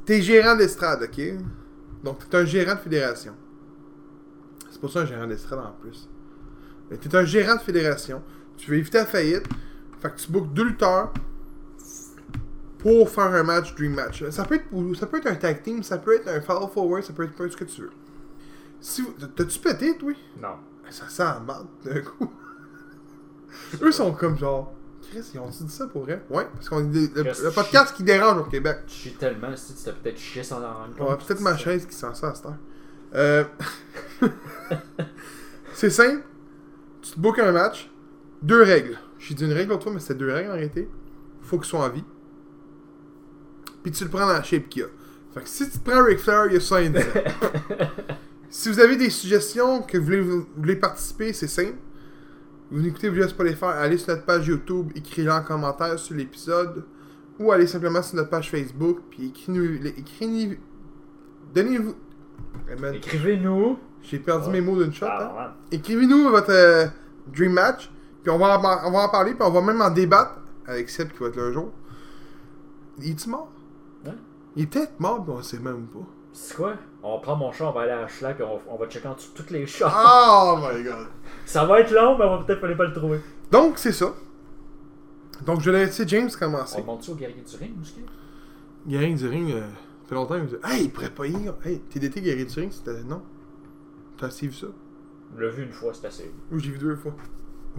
[0.04, 1.20] T'es gérant d'estrade, ok?
[2.04, 3.34] Donc t'es un gérant de fédération.
[4.70, 6.08] C'est pas ça un gérant d'estrade en plus.
[6.90, 8.22] Mais t'es un gérant de fédération.
[8.56, 9.44] Tu veux éviter la faillite.
[10.00, 11.12] Fait que tu bookes deux lutteurs
[12.78, 14.28] pour faire un match Dream Match.
[14.30, 14.66] Ça peut être,
[14.98, 17.34] ça peut être un tag team, ça peut être un fall forward, ça peut être
[17.34, 17.90] peu ce que tu veux.
[18.80, 20.12] Si, T'as-tu pété, toi?
[20.40, 20.56] Non.
[20.90, 22.30] Ça sent la merde d'un coup.
[23.82, 24.72] Eux sont comme genre.
[25.10, 26.22] Chris, ils ont dit ça pour vrai?
[26.30, 28.78] Ouais, parce qu'on est le, le podcast qui dérange au Québec.
[28.86, 31.26] Tu chies tellement, si tu t'as peut-être chié sans en rendre Ouais, compte.
[31.26, 32.56] peut-être ma chaise qui sent ça à cette heure.
[33.14, 33.44] Euh...
[35.74, 36.22] c'est simple.
[37.02, 37.90] Tu te bookes un match.
[38.42, 38.98] Deux règles.
[39.18, 40.88] J'ai dit une règle l'autre fois, mais c'était deux règles en réalité.
[41.42, 42.04] Faut qu'il soit en vie.
[43.82, 44.86] Puis tu le prends dans la shape qu'il a.
[45.34, 47.02] Fait que si tu prends Ric Flair, il y a ça à dire.
[48.48, 51.74] Si vous avez des suggestions que vous voulez, vous voulez participer, c'est simple.
[52.70, 56.84] Vous écoutez Via Spotify, allez sur notre page YouTube, écrivez-le en commentaire sur l'épisode.
[57.38, 59.86] Ou allez simplement sur notre page Facebook, puis écrivez-nous.
[59.88, 60.60] écrivez-
[61.54, 61.94] Donnez-vous.
[62.72, 63.78] Eh man, Écrivez-nous.
[64.02, 65.06] J'ai perdu mes mots d'une shot.
[65.06, 65.32] hein.
[65.36, 66.86] Ah, Écrivez-nous votre euh,
[67.26, 67.90] Dream Match,
[68.26, 70.90] puis on va, en, on va en parler, puis on va même en débattre avec
[70.90, 71.70] Seb qui va être là un jour.
[72.98, 73.52] Il est-tu mort?
[74.04, 74.14] Hein?
[74.56, 76.00] Il est peut-être mort, mais on sait même pas.
[76.32, 76.74] C'est quoi?
[77.04, 79.06] On prend mon chat, on va aller à la Schlag, puis on, on va checker
[79.06, 79.92] en dessous toutes les chats.
[79.96, 81.06] Oh my god!
[81.46, 83.20] Ça va être long, mais on va peut-être aller pas le trouver.
[83.52, 84.06] Donc, c'est ça.
[85.44, 86.82] Donc, je vais laisser James On commencer.
[86.82, 88.04] monte-tu au guerrier du ring, Mousquet?
[88.88, 90.34] Guérin du ring, euh, ça fait longtemps.
[90.34, 91.54] Me dit Hey, il pourrait pas y ir.
[91.64, 93.04] Hey, TDT Guérin du ring, c'était.
[93.04, 93.22] Non.
[94.18, 94.66] T'as assez vu ça?
[95.36, 96.34] On l'a vu une fois, c'est assez.
[96.50, 97.12] Ou j'ai vu deux fois.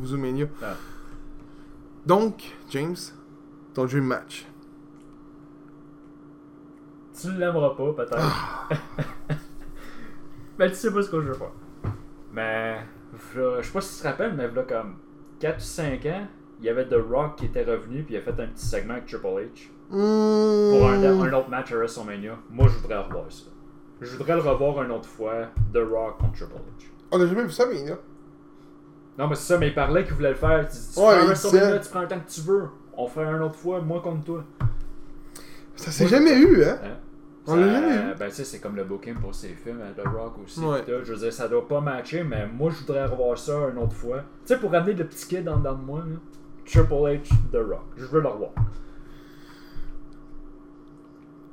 [0.02, 0.46] Au Zoomania.
[0.64, 0.76] Ah.
[2.06, 2.96] Donc, James,
[3.74, 4.46] ton dream match.
[7.20, 8.70] Tu l'aimeras pas, peut-être.
[10.60, 11.52] mais tu sais pas ce que je veux faire.
[12.32, 12.78] Mais,
[13.34, 14.96] v'là- je sais pas si tu te rappelles, mais là comme
[15.42, 16.28] 4-5 ans,
[16.60, 18.94] il y avait The Rock qui était revenu, puis il a fait un petit segment
[18.94, 19.70] avec Triple H.
[19.90, 19.98] Pour
[20.90, 21.22] un, Mmh.
[21.24, 22.38] un autre match à WrestleMania.
[22.52, 23.46] Moi, je voudrais revoir ça.
[24.02, 26.86] Je voudrais le revoir une autre fois, The Rock contre Triple H.
[27.12, 27.96] On a jamais vu ça, mais là.
[29.18, 30.68] Non, mais c'est ça, mais il parlait qu'il voulait le faire.
[30.70, 32.68] Tu, tu Ouais, prends WrestleMania, tu prends le temps que tu veux.
[32.96, 34.44] On fait un autre fois, moi contre toi.
[35.76, 36.78] Ça s'est jamais eu, hein?
[36.84, 36.98] Hein?
[37.48, 38.16] On Ça- l'a jamais eu.
[38.18, 40.60] Ben, tu sais, c'est comme le booking pour ses films, hein, The Rock aussi.
[40.60, 40.84] Ouais.
[40.88, 43.94] Je veux dire, ça doit pas matcher, mais moi, je voudrais revoir ça une autre
[43.96, 44.18] fois.
[44.46, 46.16] Tu sais, pour ramener le petit kid en dedans de moi, là.
[46.66, 47.86] Triple H, The Rock.
[47.96, 48.52] Je veux le revoir.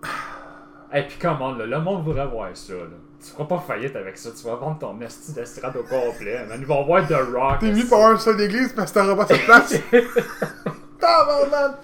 [0.92, 2.80] Et puis, comment, là, le monde voudrait voir ça, là.
[3.20, 6.46] Tu feras pas faillite avec ça, tu vas vendre ton esti d'estrade au complet.
[6.46, 6.58] Man.
[6.60, 7.60] Ils vont voir The Rock.
[7.60, 7.84] T'es esti.
[7.86, 9.74] pour avoir un sol d'église parce que t'auras pas cette place.
[11.00, 11.76] Tabarnak!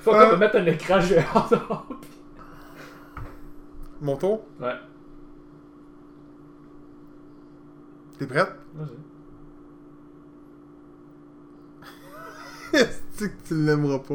[0.00, 0.26] Faut Euh.
[0.26, 1.24] qu'on me mettre un écran géant.
[4.00, 4.46] Mon tour?
[4.60, 4.74] Ouais.
[8.18, 8.52] T'es prête?
[8.74, 8.98] Vas-y.
[12.80, 14.14] Est-ce que tu l'aimeras pas?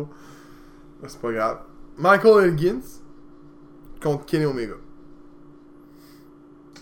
[1.02, 1.60] Ben, C'est pas grave.
[1.98, 2.82] Michael Elgins
[4.02, 4.74] contre Kenny Omega.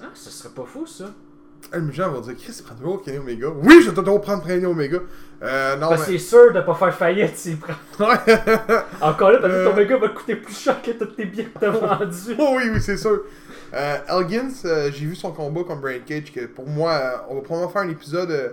[0.01, 1.05] Ah, ce serait pas fou, ça.
[1.73, 3.47] Les gens vont dire, Chris, prends toujours Kenny Omega.
[3.49, 4.97] Oui, je vais toujours prendre Kenny Omega.
[5.43, 6.17] Euh, non, Parce que mais.
[6.17, 7.73] c'est sûr de pas faire faillite s'il prend.
[7.99, 8.35] Ouais.
[8.99, 9.69] Encore là, t'as vu Euh.
[9.69, 12.35] ton méga va te coûter plus cher que tous tes billets que t'as vendus.
[12.39, 13.21] Oh oui, oui, c'est sûr.
[13.73, 17.35] Euh, Elgins, euh, j'ai vu son combat contre Brian Cage, que pour moi, euh, on
[17.35, 18.49] va probablement faire un épisode euh,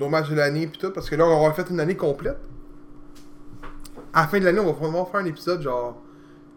[0.00, 2.38] au match de l'année puis tout, parce que là, on aura fait une année complète.
[4.12, 6.00] À la fin de l'année, on va probablement faire un épisode genre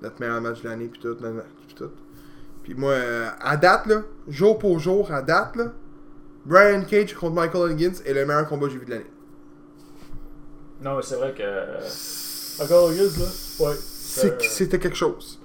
[0.01, 1.89] notre meilleur match de l'année puis tout, puis tout.
[2.67, 5.71] Puis moi, euh, à date, là, jour pour jour, à date, là,
[6.45, 9.05] Brian Cage contre Michael Elgins est le meilleur combat que j'ai vu de l'année.
[10.81, 12.61] Non, mais c'est vrai que.
[12.61, 13.65] Encore Hughes, là.
[13.65, 13.73] Ouais.
[13.73, 15.39] Euh, C'était quelque chose.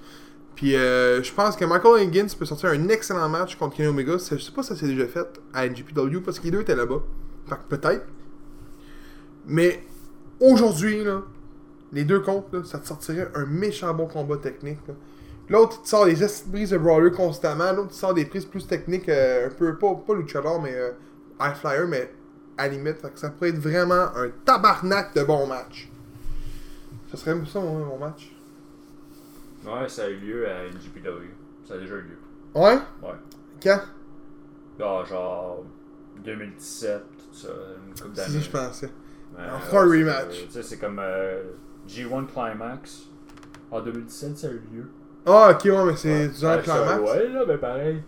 [0.57, 4.17] Puis euh, je pense que Michael Higgins peut sortir un excellent match contre Kenny Omega.
[4.17, 6.75] Je sais pas si ça s'est déjà fait à NGPW parce que les deux étaient
[6.75, 7.03] là-bas.
[7.47, 8.05] Fait que peut-être.
[9.47, 9.81] Mais
[10.41, 11.21] aujourd'hui, là,
[11.93, 14.79] les deux là, ça te sortirait un méchant bon combat technique.
[14.89, 14.93] là.
[15.49, 16.15] L'autre, il te sort des
[16.47, 17.71] brises de brawler constamment.
[17.73, 20.91] L'autre, il sort des prises plus techniques, euh, un peu, pas, pas luchador, mais euh,
[21.39, 22.11] high flyer, mais
[22.57, 22.97] à la limite.
[22.99, 25.89] Fait que ça pourrait être vraiment un tabarnak de bon match.
[27.11, 28.31] Ça serait ça, mon, mon match.
[29.65, 31.29] Ouais, ça a eu lieu à NGPW.
[31.67, 32.17] Ça a déjà eu lieu.
[32.55, 32.77] Ouais?
[33.01, 33.15] Ouais.
[33.61, 33.79] Quand?
[34.81, 35.63] Ah, genre.
[36.23, 37.47] 2017, tout ça,
[37.87, 38.37] une coupe C'est d'années.
[38.39, 38.89] que je pensais.
[39.35, 40.25] Mais, On fera un rematch.
[40.41, 41.43] c'est- Tu sais, c'est comme euh,
[41.87, 43.03] G1 Climax.
[43.71, 44.85] En 2017, ça a eu lieu.
[45.25, 46.99] Ah, ok, ouais, mais c'est du genre climax.
[47.01, 48.03] Ouais, là, ben pareil.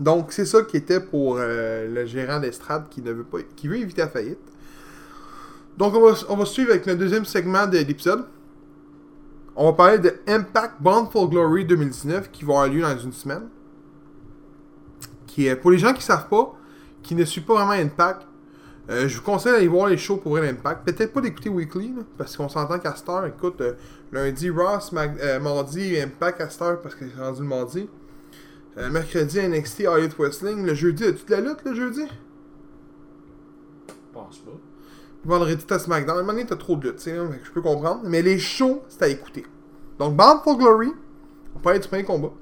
[0.00, 3.68] Donc, c'est ça qui était pour euh, le gérant d'estrade qui ne veut pas, qui
[3.68, 4.38] veut éviter la faillite.
[5.78, 8.24] Donc, on va, on va suivre avec le deuxième segment de l'épisode.
[9.56, 13.12] On va parler de Impact Bound for Glory 2019 qui va avoir lieu dans une
[13.12, 13.48] semaine.
[15.28, 16.56] Qui est, pour les gens qui savent pas,
[17.02, 18.26] qui ne suivent pas vraiment Impact,
[18.90, 20.84] euh, je vous conseille d'aller voir les shows pour vrai l'Impact.
[20.84, 22.94] Peut-être pas d'écouter Weekly, là, parce qu'on s'entend qu'à
[23.26, 23.72] écoute, euh,
[24.12, 27.88] lundi Ross, Mag- euh, mardi Impact à parce que c'est rendu le mardi.
[28.76, 30.66] Euh, mercredi NXT Elite Wrestling.
[30.66, 32.02] Le jeudi, as-tu de la lutte le jeudi?
[33.88, 34.50] Je pense pas.
[35.24, 36.16] vendredi, t'as SmackDown.
[36.16, 38.02] À un moment donné, t'as trop de lutte, tu sais, hein, je peux comprendre.
[38.04, 39.46] Mais les shows, c'est à écouter.
[39.98, 40.92] Donc, Bound for Glory,
[41.56, 42.32] on parlait du premier combat.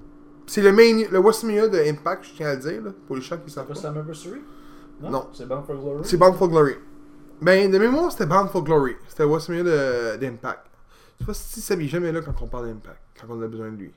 [0.47, 3.23] C'est le main, le WrestleMania de Impact, je tiens à le dire, là, pour les
[3.23, 3.75] gens qui savent pas.
[5.01, 5.11] Non?
[5.11, 5.29] Non.
[5.33, 6.01] C'est Bound for Glory?
[6.05, 6.75] C'est Bound for Glory.
[7.41, 8.95] Ben, de mémoire, c'était Bound for Glory.
[9.09, 10.67] C'était de- d'Impact.
[11.19, 13.47] Je sais pas si Seb est jamais là quand on parle d'Impact, quand on a
[13.49, 13.93] besoin de lui.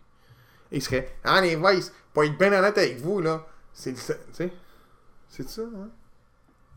[0.72, 1.74] Et il serait Ah, les boys,
[2.14, 3.94] pour être bien honnête avec vous, là, c'est.
[3.94, 4.52] Tu sais
[5.28, 5.90] C'est ça, hein?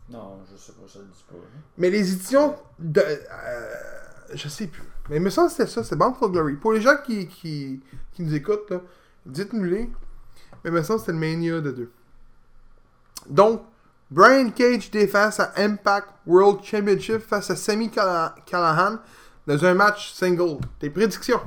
[0.09, 1.35] Non, je sais pas, ça le dit pas.
[1.35, 1.61] hein.
[1.77, 2.99] Mais les éditions de.
[3.01, 3.73] euh,
[4.33, 4.83] je sais plus.
[5.09, 6.55] Mais il me semble que c'était ça, c'était Bound for Glory.
[6.55, 7.79] Pour les gens qui, qui,
[8.13, 8.81] qui nous écoutent, là,
[9.25, 9.85] dites-nous-les.
[10.63, 11.91] Mais il me semble que c'était le Mania de deux.
[13.29, 13.61] Donc,
[14.11, 18.97] Brian Cage défend sa Impact World Championship face à Sami Calla- Callahan
[19.45, 20.59] dans un match single.
[20.79, 21.41] Tes prédictions?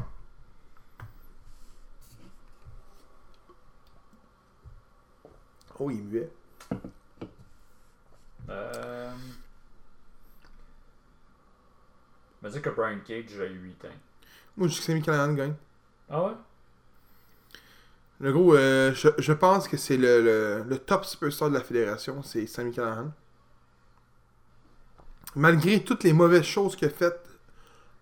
[5.79, 6.31] Oh, il est muet.
[8.51, 9.13] Euh...
[12.43, 13.89] Dire que Brian Cage a eu 8 ans.
[14.57, 15.55] Moi, je dis que Sami Callahan gagne.
[16.11, 16.33] Ah ouais?
[18.23, 22.23] Le gros, euh, je, pense que c'est le, le, le top superstar de la fédération,
[22.23, 23.11] c'est Sami Callahan.
[25.35, 27.21] Malgré toutes les mauvaises choses qu'il a faites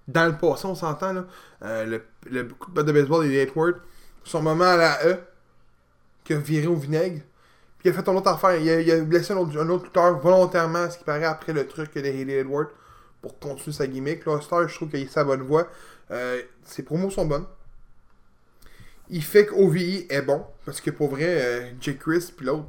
[0.06, 1.24] dans le passé, on s'entend,
[1.62, 3.76] euh, le, le coup de batte de baseball des Edward,
[4.22, 5.16] son moment à la E,
[6.22, 7.22] qui a viré au vinaigre,
[7.78, 8.56] puis il a fait une autre affaire.
[8.56, 11.94] Il a, blessé un autre, un autre lutteur volontairement, ce qui paraît après le truc
[11.94, 12.68] de Haley Edward,
[13.22, 14.26] pour continuer sa gimmick.
[14.26, 15.66] Là, Star, je trouve qu'il a sa bonne voix.
[16.10, 17.46] Euh, ses promos sont bonnes.
[19.10, 20.44] Il fait qu'OVI est bon.
[20.64, 22.66] Parce que pour vrai, euh, Jake Chris puis l'autre,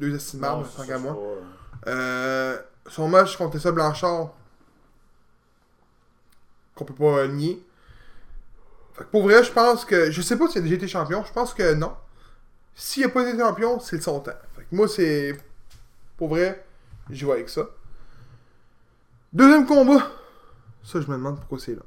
[0.00, 1.16] deux Non, marbre, c'est tant qu'à moi.
[1.86, 4.32] Euh, son match contre ça Blanchard,
[6.74, 7.62] qu'on peut pas nier.
[8.94, 10.10] Fait que pour vrai, je pense que.
[10.10, 11.94] Je sais pas s'il a déjà été champion, je pense que non.
[12.74, 14.32] S'il a pas été champion, c'est son temps.
[14.56, 15.36] Fait que moi, c'est.
[16.16, 16.64] Pour vrai,
[17.10, 17.62] j'y vais avec ça.
[19.32, 20.10] Deuxième combat.
[20.84, 21.82] Ça, je me demande pourquoi c'est là.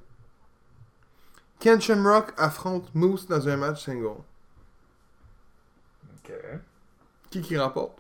[1.60, 4.18] Ken Shamrock affronte Moose dans un match single.
[6.18, 6.32] Ok.
[7.32, 8.00] Qui qui remporte?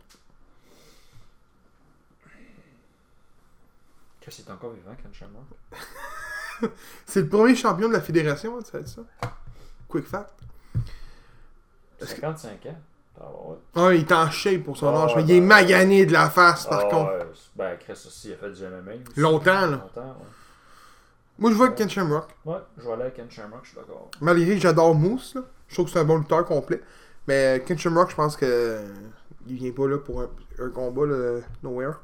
[4.19, 6.71] Qu'est-ce qu'il est encore vivant, Ken Shamrock?
[7.05, 9.01] C'est le premier champion de la fédération, tu sais ça
[9.87, 10.33] Quick fact.
[12.01, 12.77] Est-ce que- 55 ans?
[13.19, 13.57] Ah ouais.
[13.75, 16.13] Ah, il est en shape pour son Ah, âge, mais ouais, il est magané de
[16.13, 17.11] la face, par contre.
[17.17, 18.91] ouais, Ben, Chris aussi, il a fait du MMA.
[19.09, 19.19] aussi.
[19.19, 19.67] Longtemps, là.
[19.77, 20.25] Longtemps, ouais.
[21.39, 22.29] Moi, je vois que Ken Shamrock.
[22.45, 24.09] Ouais, je vais aller avec Ken Shamrock, je suis d'accord.
[24.21, 26.81] Malgré que j'adore Moose, là, je trouve que c'est un bon lutteur complet.
[27.27, 28.79] Mais Ken Shamrock, je pense que
[29.45, 31.99] il vient pas là pour un, un combat, là, nowhere.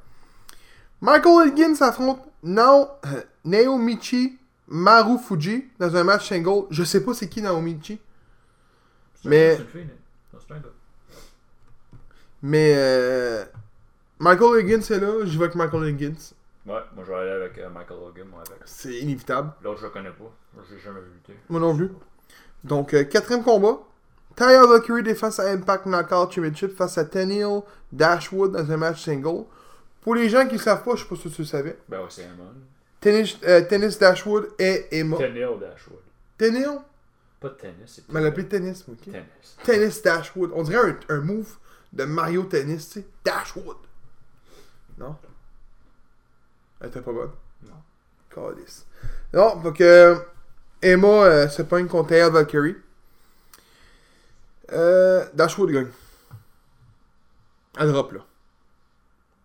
[1.02, 6.66] Michael Higgins affronte Nao, euh, Naomichi Marufuji dans un match single.
[6.70, 8.00] Je sais pas c'est qui Naomichi,
[9.26, 9.58] Mais-
[12.42, 13.46] mais euh,
[14.20, 16.34] Michael Higgins est là, j'y vais avec Michael Higgins.
[16.66, 18.60] Ouais, moi je vais aller avec euh, Michael Hogan, moi avec.
[18.66, 19.52] C'est inévitable.
[19.62, 20.32] L'autre, je le connais pas.
[20.54, 21.38] Moi, j'ai jamais vu lutter.
[21.50, 21.92] Moi non plus.
[22.64, 23.80] Donc, euh, quatrième combat.
[24.36, 29.46] Taya Valkyrie défend sa Impact Knockout Championship face à Tenniel Dashwood dans un match single.
[30.02, 32.00] Pour les gens qui ne savent pas, je sais pas si tu le savais, Ben
[32.00, 32.44] ouais, c'est Emma.
[33.00, 35.18] Tennis, euh, Tennis Dashwood est Emma.
[35.18, 36.00] Tennis Dashwood.
[36.38, 36.80] Tenniel
[37.40, 39.04] Pas de tennis, c'est Mais l'appelait tennis, ok?
[39.12, 39.58] Tennis.
[39.64, 40.52] Tennis Dashwood.
[40.56, 41.58] On dirait un, un move
[41.92, 43.08] de Mario Tennis, tu sais.
[43.24, 43.78] Dashwood.
[44.98, 45.16] Non?
[46.84, 47.32] Elle était pas bonne?
[47.64, 47.74] Non.
[48.30, 48.86] Calice.
[49.34, 50.16] Non, donc euh,
[50.82, 52.76] Emma euh, se pogne contre Taya Valkyrie.
[54.72, 55.88] Euh, Dashwood gagne.
[57.80, 58.20] Elle drop là.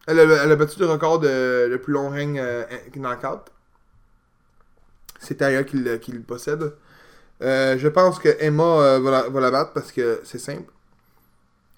[0.07, 3.41] Elle a, elle a battu le record de le plus long règne euh, knockout.
[5.21, 6.75] C'est Taya qui, le- qui le possède.
[7.43, 10.73] Euh, je pense que Emma euh, va, la, va la battre parce que c'est simple.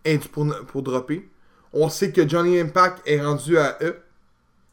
[0.05, 1.29] Et pour, pour dropper.
[1.73, 3.96] On sait que Johnny Impact est rendu à E.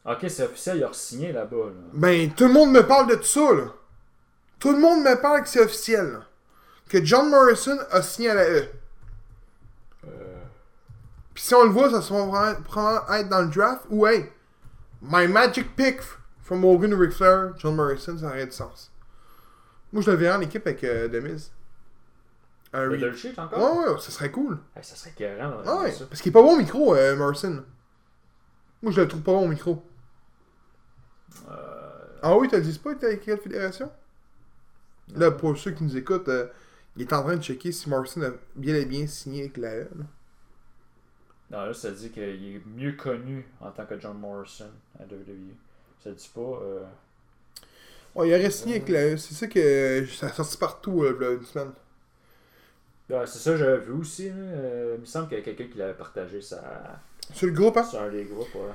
[0.08, 1.66] Ok, c'est officiel, il a re-signé là-bas.
[1.66, 1.82] Là.
[1.92, 3.74] Ben, tout le monde me parle de tout ça, là.
[4.58, 6.20] Tout le monde me parle que c'est officiel, là.
[6.88, 8.68] Que John Morrison a signé à la E.
[10.06, 10.42] Euh,
[11.34, 13.82] Puis si on le voit, ça se va probablement être dans le draft.
[13.90, 14.30] Ou, hey,
[15.02, 16.00] my magic pick
[16.40, 18.90] from Hogan Ric Flair, John Morrison, ça aurait du sens.
[19.92, 21.52] Moi, je le verrais en équipe avec euh, Demise.
[22.72, 23.76] Un le encore?
[23.78, 24.58] Ouais, ouais, ça serait cool.
[24.80, 26.04] Ça serait carrément ouais, ça.
[26.06, 27.64] parce qu'il est pas bon au micro, euh, Morrison.
[28.82, 29.82] Moi, je le trouve pas bon au micro.
[31.50, 33.90] Euh, Ah oui, t'as dit pas, t'es avec quelle fédération?
[35.14, 36.46] Là, pour ceux qui nous écoutent, euh,
[36.96, 39.74] il est en train de checker si Morrison a bien et bien signé avec la
[39.76, 39.88] E.
[39.96, 40.04] là.
[41.50, 44.70] Non, là, ça dit qu'il est mieux connu en tant que John Morrison
[45.00, 45.54] à WWE.
[46.04, 46.40] Ça dit pas.
[46.62, 46.84] Euh...
[48.14, 49.16] Ouais, il aurait signé avec la E.
[49.16, 51.72] C'est ça que euh, ça a sorti partout euh, là, une semaine.
[53.10, 54.28] ouais, c'est ça, j'avais vu aussi.
[54.30, 57.00] Euh, il me semble qu'il y a quelqu'un qui l'avait partagé ça,
[57.32, 57.84] Sur le groupe, hein?
[57.84, 58.54] sur un des groupes.
[58.54, 58.72] Ouais.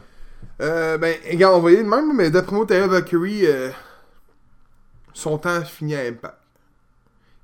[0.62, 3.71] Euh, ben, regarde, on va y aller de même, mais d'après moi, Taya Valkyrie, euh,
[5.13, 6.38] son temps finit à Impact.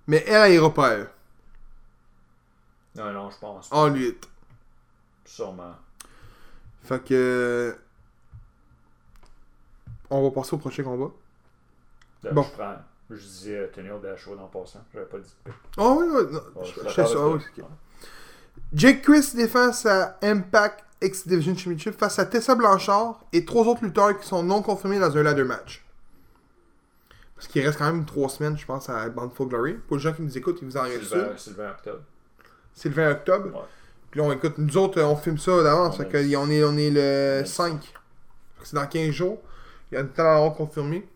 [0.07, 1.09] Mais elle, elle ira pas, elle.
[2.95, 3.69] Non, non, je pense.
[3.71, 4.27] En lutte.
[5.25, 5.75] Sûrement.
[6.83, 7.13] Fait que.
[7.13, 7.73] euh,
[10.09, 11.12] On va passer au prochain combat.
[12.23, 12.41] Là, Bon.
[12.43, 12.75] Je prends.
[13.12, 14.83] Je disais euh, Tony Bashwood en passant.
[14.93, 15.35] J'avais pas dit.
[15.77, 17.65] Ah oui, oui, non, Bon, je- suis je sais ça, oui, ok.
[18.73, 23.83] Jake Chris défend sa Impact X Division Championship face à Tessa Blanchard et trois autres
[23.83, 25.85] lutteurs qui sont non confirmés dans un ladder match.
[27.35, 29.75] Parce qu'il reste quand même trois semaines, je pense, à Bound Glory.
[29.88, 31.99] Pour les gens qui nous écoutent, ils vous en restent Sylvain, Sylvain Octobre.
[32.73, 33.45] C'est le 20 octobre.
[33.55, 33.65] Ouais.
[34.12, 35.95] Puis là, on écoute, nous autres, on filme ça d'avance.
[35.99, 37.81] On Fait est- on est, on est le on est 5.
[37.81, 37.93] Fait
[38.62, 39.41] que C'est dans 15 jours.
[39.91, 41.07] Il y a une temps à avoir confirmé.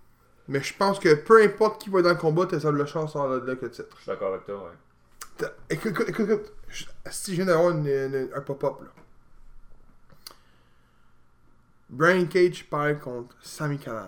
[0.48, 3.40] Mais je pense que peu importe qui va dans le combat, Tessa Blanchard sort là,
[3.46, 3.88] là que le titre.
[3.98, 5.48] Je suis d'accord avec toi, ouais.
[5.70, 6.52] Écoute, écoute, écoute,
[7.10, 8.88] Si je viens d'avoir un pop-up là.
[11.94, 14.08] Brian Cage parle contre Sami Callan.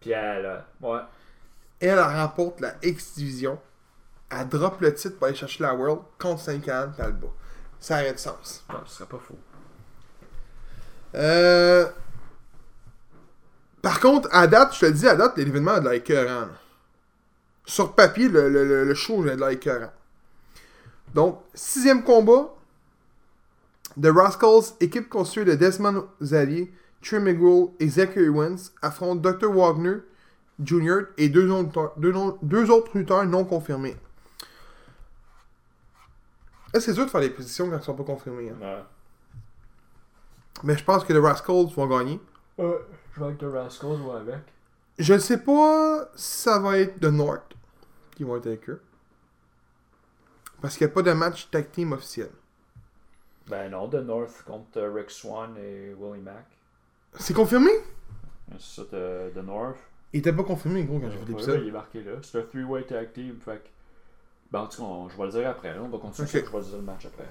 [0.00, 1.00] Puis elle, euh, ouais.
[1.78, 3.58] Elle, elle remporte la X-Division.
[4.30, 7.12] Elle drop le titre pour aller chercher la World contre Sami Callan puis elle le
[7.12, 7.28] bat.
[7.78, 8.64] Ça aurait de sens.
[8.68, 9.36] Non, ce serait pas fou.
[11.14, 11.88] Euh...
[13.80, 16.40] Par contre, à date, je te le dis, à date, l'événement a de l'air écœurant.
[16.46, 16.48] là.
[17.64, 19.92] Sur papier, le, le, le, show a de l'air écœurant.
[21.14, 22.52] Donc, sixième combat.
[24.00, 26.72] The Rascals, équipe constituée de Desmond Xavier,
[27.02, 29.50] Trey Miguel et Zachary Wentz, affrontent Dr.
[29.52, 29.98] Wagner
[30.62, 31.06] Jr.
[31.16, 33.96] et deux autres, lutteurs- deux, non- deux autres lutteurs non confirmés.
[36.78, 38.50] C'est dur de faire des prédictions quand ils sont pas confirmés.
[38.50, 38.56] hein.
[38.60, 38.82] Ouais.
[40.62, 42.20] Mais je pense que les Rascals vont gagner.
[42.58, 42.78] Ouais.
[43.14, 44.36] Je vais avec The Rascals ou avec.
[44.98, 47.54] Je ne sais pas si ça va être The North
[48.14, 48.80] qui vont être avec eux.
[50.60, 52.30] Parce qu'il n'y a pas de match tag team officiel.
[53.50, 56.46] Ben non, The North contre euh, Rick Swan et Willie Mack.
[57.18, 57.70] C'est confirmé?
[58.58, 59.76] C'est ça, The, The North.
[60.12, 61.60] Il était pas confirmé, gros, quand j'ai vu Ouais, l'épisode.
[61.62, 62.12] il est marqué là.
[62.22, 63.38] C'est un three-way tag team.
[63.44, 63.68] Fait que.
[64.52, 65.74] Ben en tout cas, on- je vais le dire après.
[65.74, 65.80] là.
[65.82, 66.32] On va continuer Ok.
[66.32, 66.38] ça.
[66.46, 67.28] Je vais le dire le match après.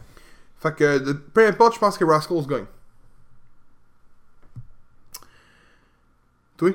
[0.60, 2.66] Fait que, de- peu importe, je pense que Rascals gagne.
[6.58, 6.72] Toi?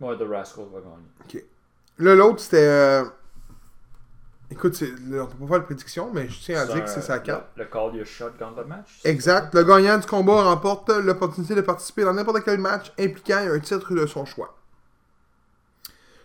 [0.00, 1.44] Ouais, The Rascals va gagner.
[1.98, 2.66] Là, l'autre, c'était...
[2.66, 3.04] euh,
[4.60, 7.00] Écoute, c'est- on peut pas faire de prédiction, mais je tiens à dire que c'est
[7.00, 7.46] sa carte.
[7.56, 9.00] Le, Call Your Shot Gauntlet match.
[9.04, 9.54] Exact.
[9.54, 13.94] Le gagnant du combat remporte l'opportunité de participer dans n'importe quel match impliquant un titre
[13.94, 14.54] de son choix.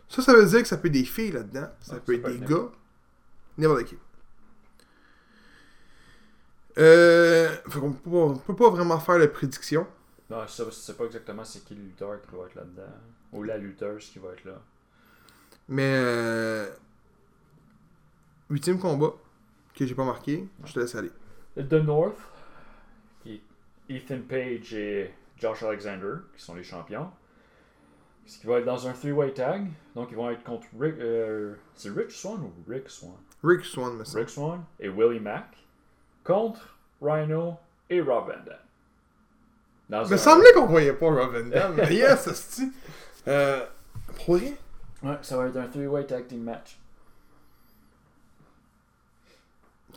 [0.09, 1.69] Ça, ça veut dire que ça peut être des filles là-dedans.
[1.79, 2.69] Ça Ouais, peut ça être peut des gars.
[3.57, 3.97] N'importe qui.
[6.77, 7.55] Euh.
[7.73, 9.87] Qu'on peut pas, on peut pas vraiment faire de prédiction.
[10.29, 12.91] Non, je sais, je sais pas exactement c'est qui le lutteur qui va être là-dedans.
[13.31, 14.59] Ou la lutteuse qui va être là.
[15.69, 15.93] Mais.
[15.95, 16.67] Euh...
[18.49, 19.13] Huitième combat
[19.73, 20.47] que j'ai pas marqué.
[20.65, 21.11] Je te laisse aller.
[21.57, 22.17] The North,
[23.23, 23.41] qui
[23.89, 27.09] est Ethan Page et Josh Alexander, qui sont les champions.
[28.25, 29.67] Ce qui va être dans un three-way tag.
[29.95, 30.95] Donc ils vont être contre Rick.
[30.99, 34.19] euh, c'est Rich Swan ou Rick Swan Rick Swan, semble.
[34.19, 35.55] Rick Swan et Willie Mack.
[36.23, 37.55] Contre Rhino
[37.89, 38.55] et Rob Van Dam.
[39.89, 41.75] Dans Il me un- semblait qu'on voyait pas Rob Van Dam.
[41.77, 42.63] mais yes, c'est
[43.27, 43.65] Euh.
[44.25, 44.53] Pour rien?
[45.03, 46.79] Ouais, ça va être un three-way tag team match.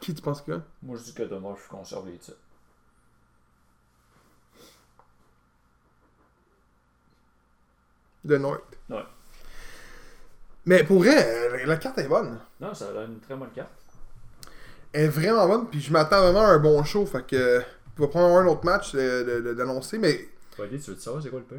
[0.08, 0.58] Qui tu penses que?
[0.82, 2.38] Moi je dis que The North conserve les titres.
[8.24, 8.62] De North.
[8.88, 9.04] Ouais.
[10.64, 12.38] Mais pour vrai, la carte est bonne.
[12.58, 13.68] Non, ça a une très bonne carte.
[14.94, 17.04] Elle est vraiment bonne, puis je m'attends vraiment à un bon show.
[17.04, 17.60] Fait que.
[17.98, 20.26] Il va prendre un autre match d'annoncer, mais.
[20.56, 21.58] Vas-y, tu veux te savoir c'est quoi le peu?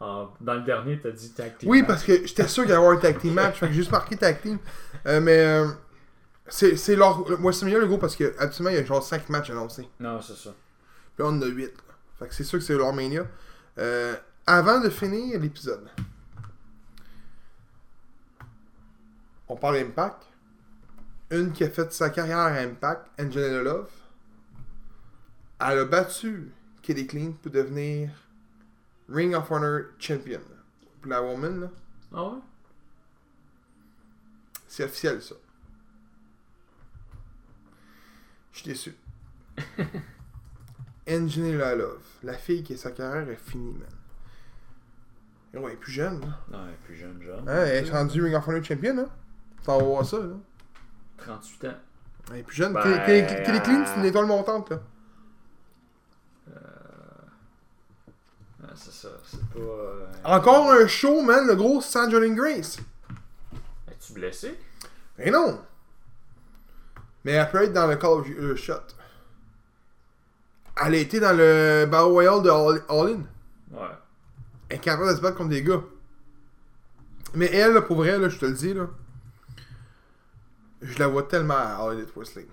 [0.00, 1.88] Dans le dernier, t'as dit tag team Oui, match.
[1.88, 3.56] parce que j'étais sûr qu'il y avoir un tag team match.
[3.60, 4.58] fait que j'ai juste marqué tag team.
[5.06, 5.38] Euh, mais.
[5.38, 5.68] euh,
[6.48, 7.40] c'est c'est leur.
[7.40, 9.88] Moi, c'est mieux le gros parce que actuellement, il y a genre 5 matchs annoncés.
[10.00, 10.50] Non, c'est ça.
[11.14, 11.72] Puis là, on en a 8.
[12.18, 13.26] Fait que c'est sûr que c'est leur mania.
[13.78, 15.88] Euh, avant de finir l'épisode,
[19.48, 20.24] on parle Impact.
[21.30, 23.90] Une qui a fait sa carrière à Impact, Angelina Love.
[25.60, 26.50] Elle a battu
[26.82, 28.10] Kelly Clean pour devenir
[29.10, 30.40] Ring of Honor Champion.
[31.02, 31.70] Pour la woman, là,
[32.14, 32.38] Ah ouais?
[34.66, 35.34] c'est officiel ça.
[38.58, 38.96] Je suis déçu.
[41.08, 43.88] Angelina Love, la fille qui sa carrière est finie, man.
[45.54, 46.26] Et ouais, elle est plus jeune, là.
[46.50, 47.48] Non, elle est plus jeune, jeune.
[47.48, 49.04] Hein, elle est rendue Ring of Honor Champion, là.
[49.62, 50.34] T'en vas voir ça, là.
[51.18, 51.74] 38 ans.
[52.32, 52.72] Elle est plus jeune.
[52.72, 54.80] Ben, Kelly, Clean, c'est une euh, étoile montante, là.
[58.60, 59.58] Ah, c'est ça, c'est pas.
[59.60, 62.78] euh, Encore un show, man, le gros sans Jolene Grace.
[63.88, 64.58] Es-tu blessé?
[65.16, 65.60] Mais non!
[67.24, 68.74] Mais elle peut être dans le Call of euh, Shot.
[70.84, 73.76] Elle a été dans le Battle Royale de All, All In.
[73.76, 73.88] Ouais.
[74.68, 75.82] Elle est capable de se battre contre des gars.
[77.34, 78.88] Mais elle, là, pour vrai, là, je te le dis, là.
[80.80, 82.46] Je la vois tellement à All Elite Wrestling.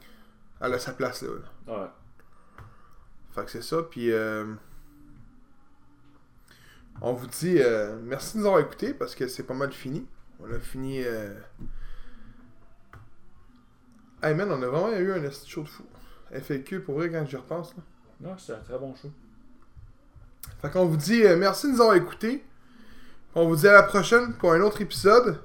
[0.60, 1.30] Elle a sa place là.
[1.68, 1.74] là.
[1.74, 1.88] Ouais.
[3.36, 4.46] Fait que c'est ça, puis euh,
[7.02, 10.08] on vous dit euh, merci de nous avoir écoutés parce que c'est pas mal fini.
[10.40, 11.04] On a fini.
[11.04, 11.34] Euh...
[14.24, 15.84] Hey man, on a vraiment eu un show de fou.
[16.32, 17.76] FAQ, pour vrai, quand j'y repense.
[17.76, 17.84] Là.
[18.22, 19.12] Non, c'est un très bon show.
[20.62, 22.44] Fait qu'on vous dit euh, merci de nous avoir écoutés.
[23.36, 25.40] On vous dit à la prochaine pour un autre épisode.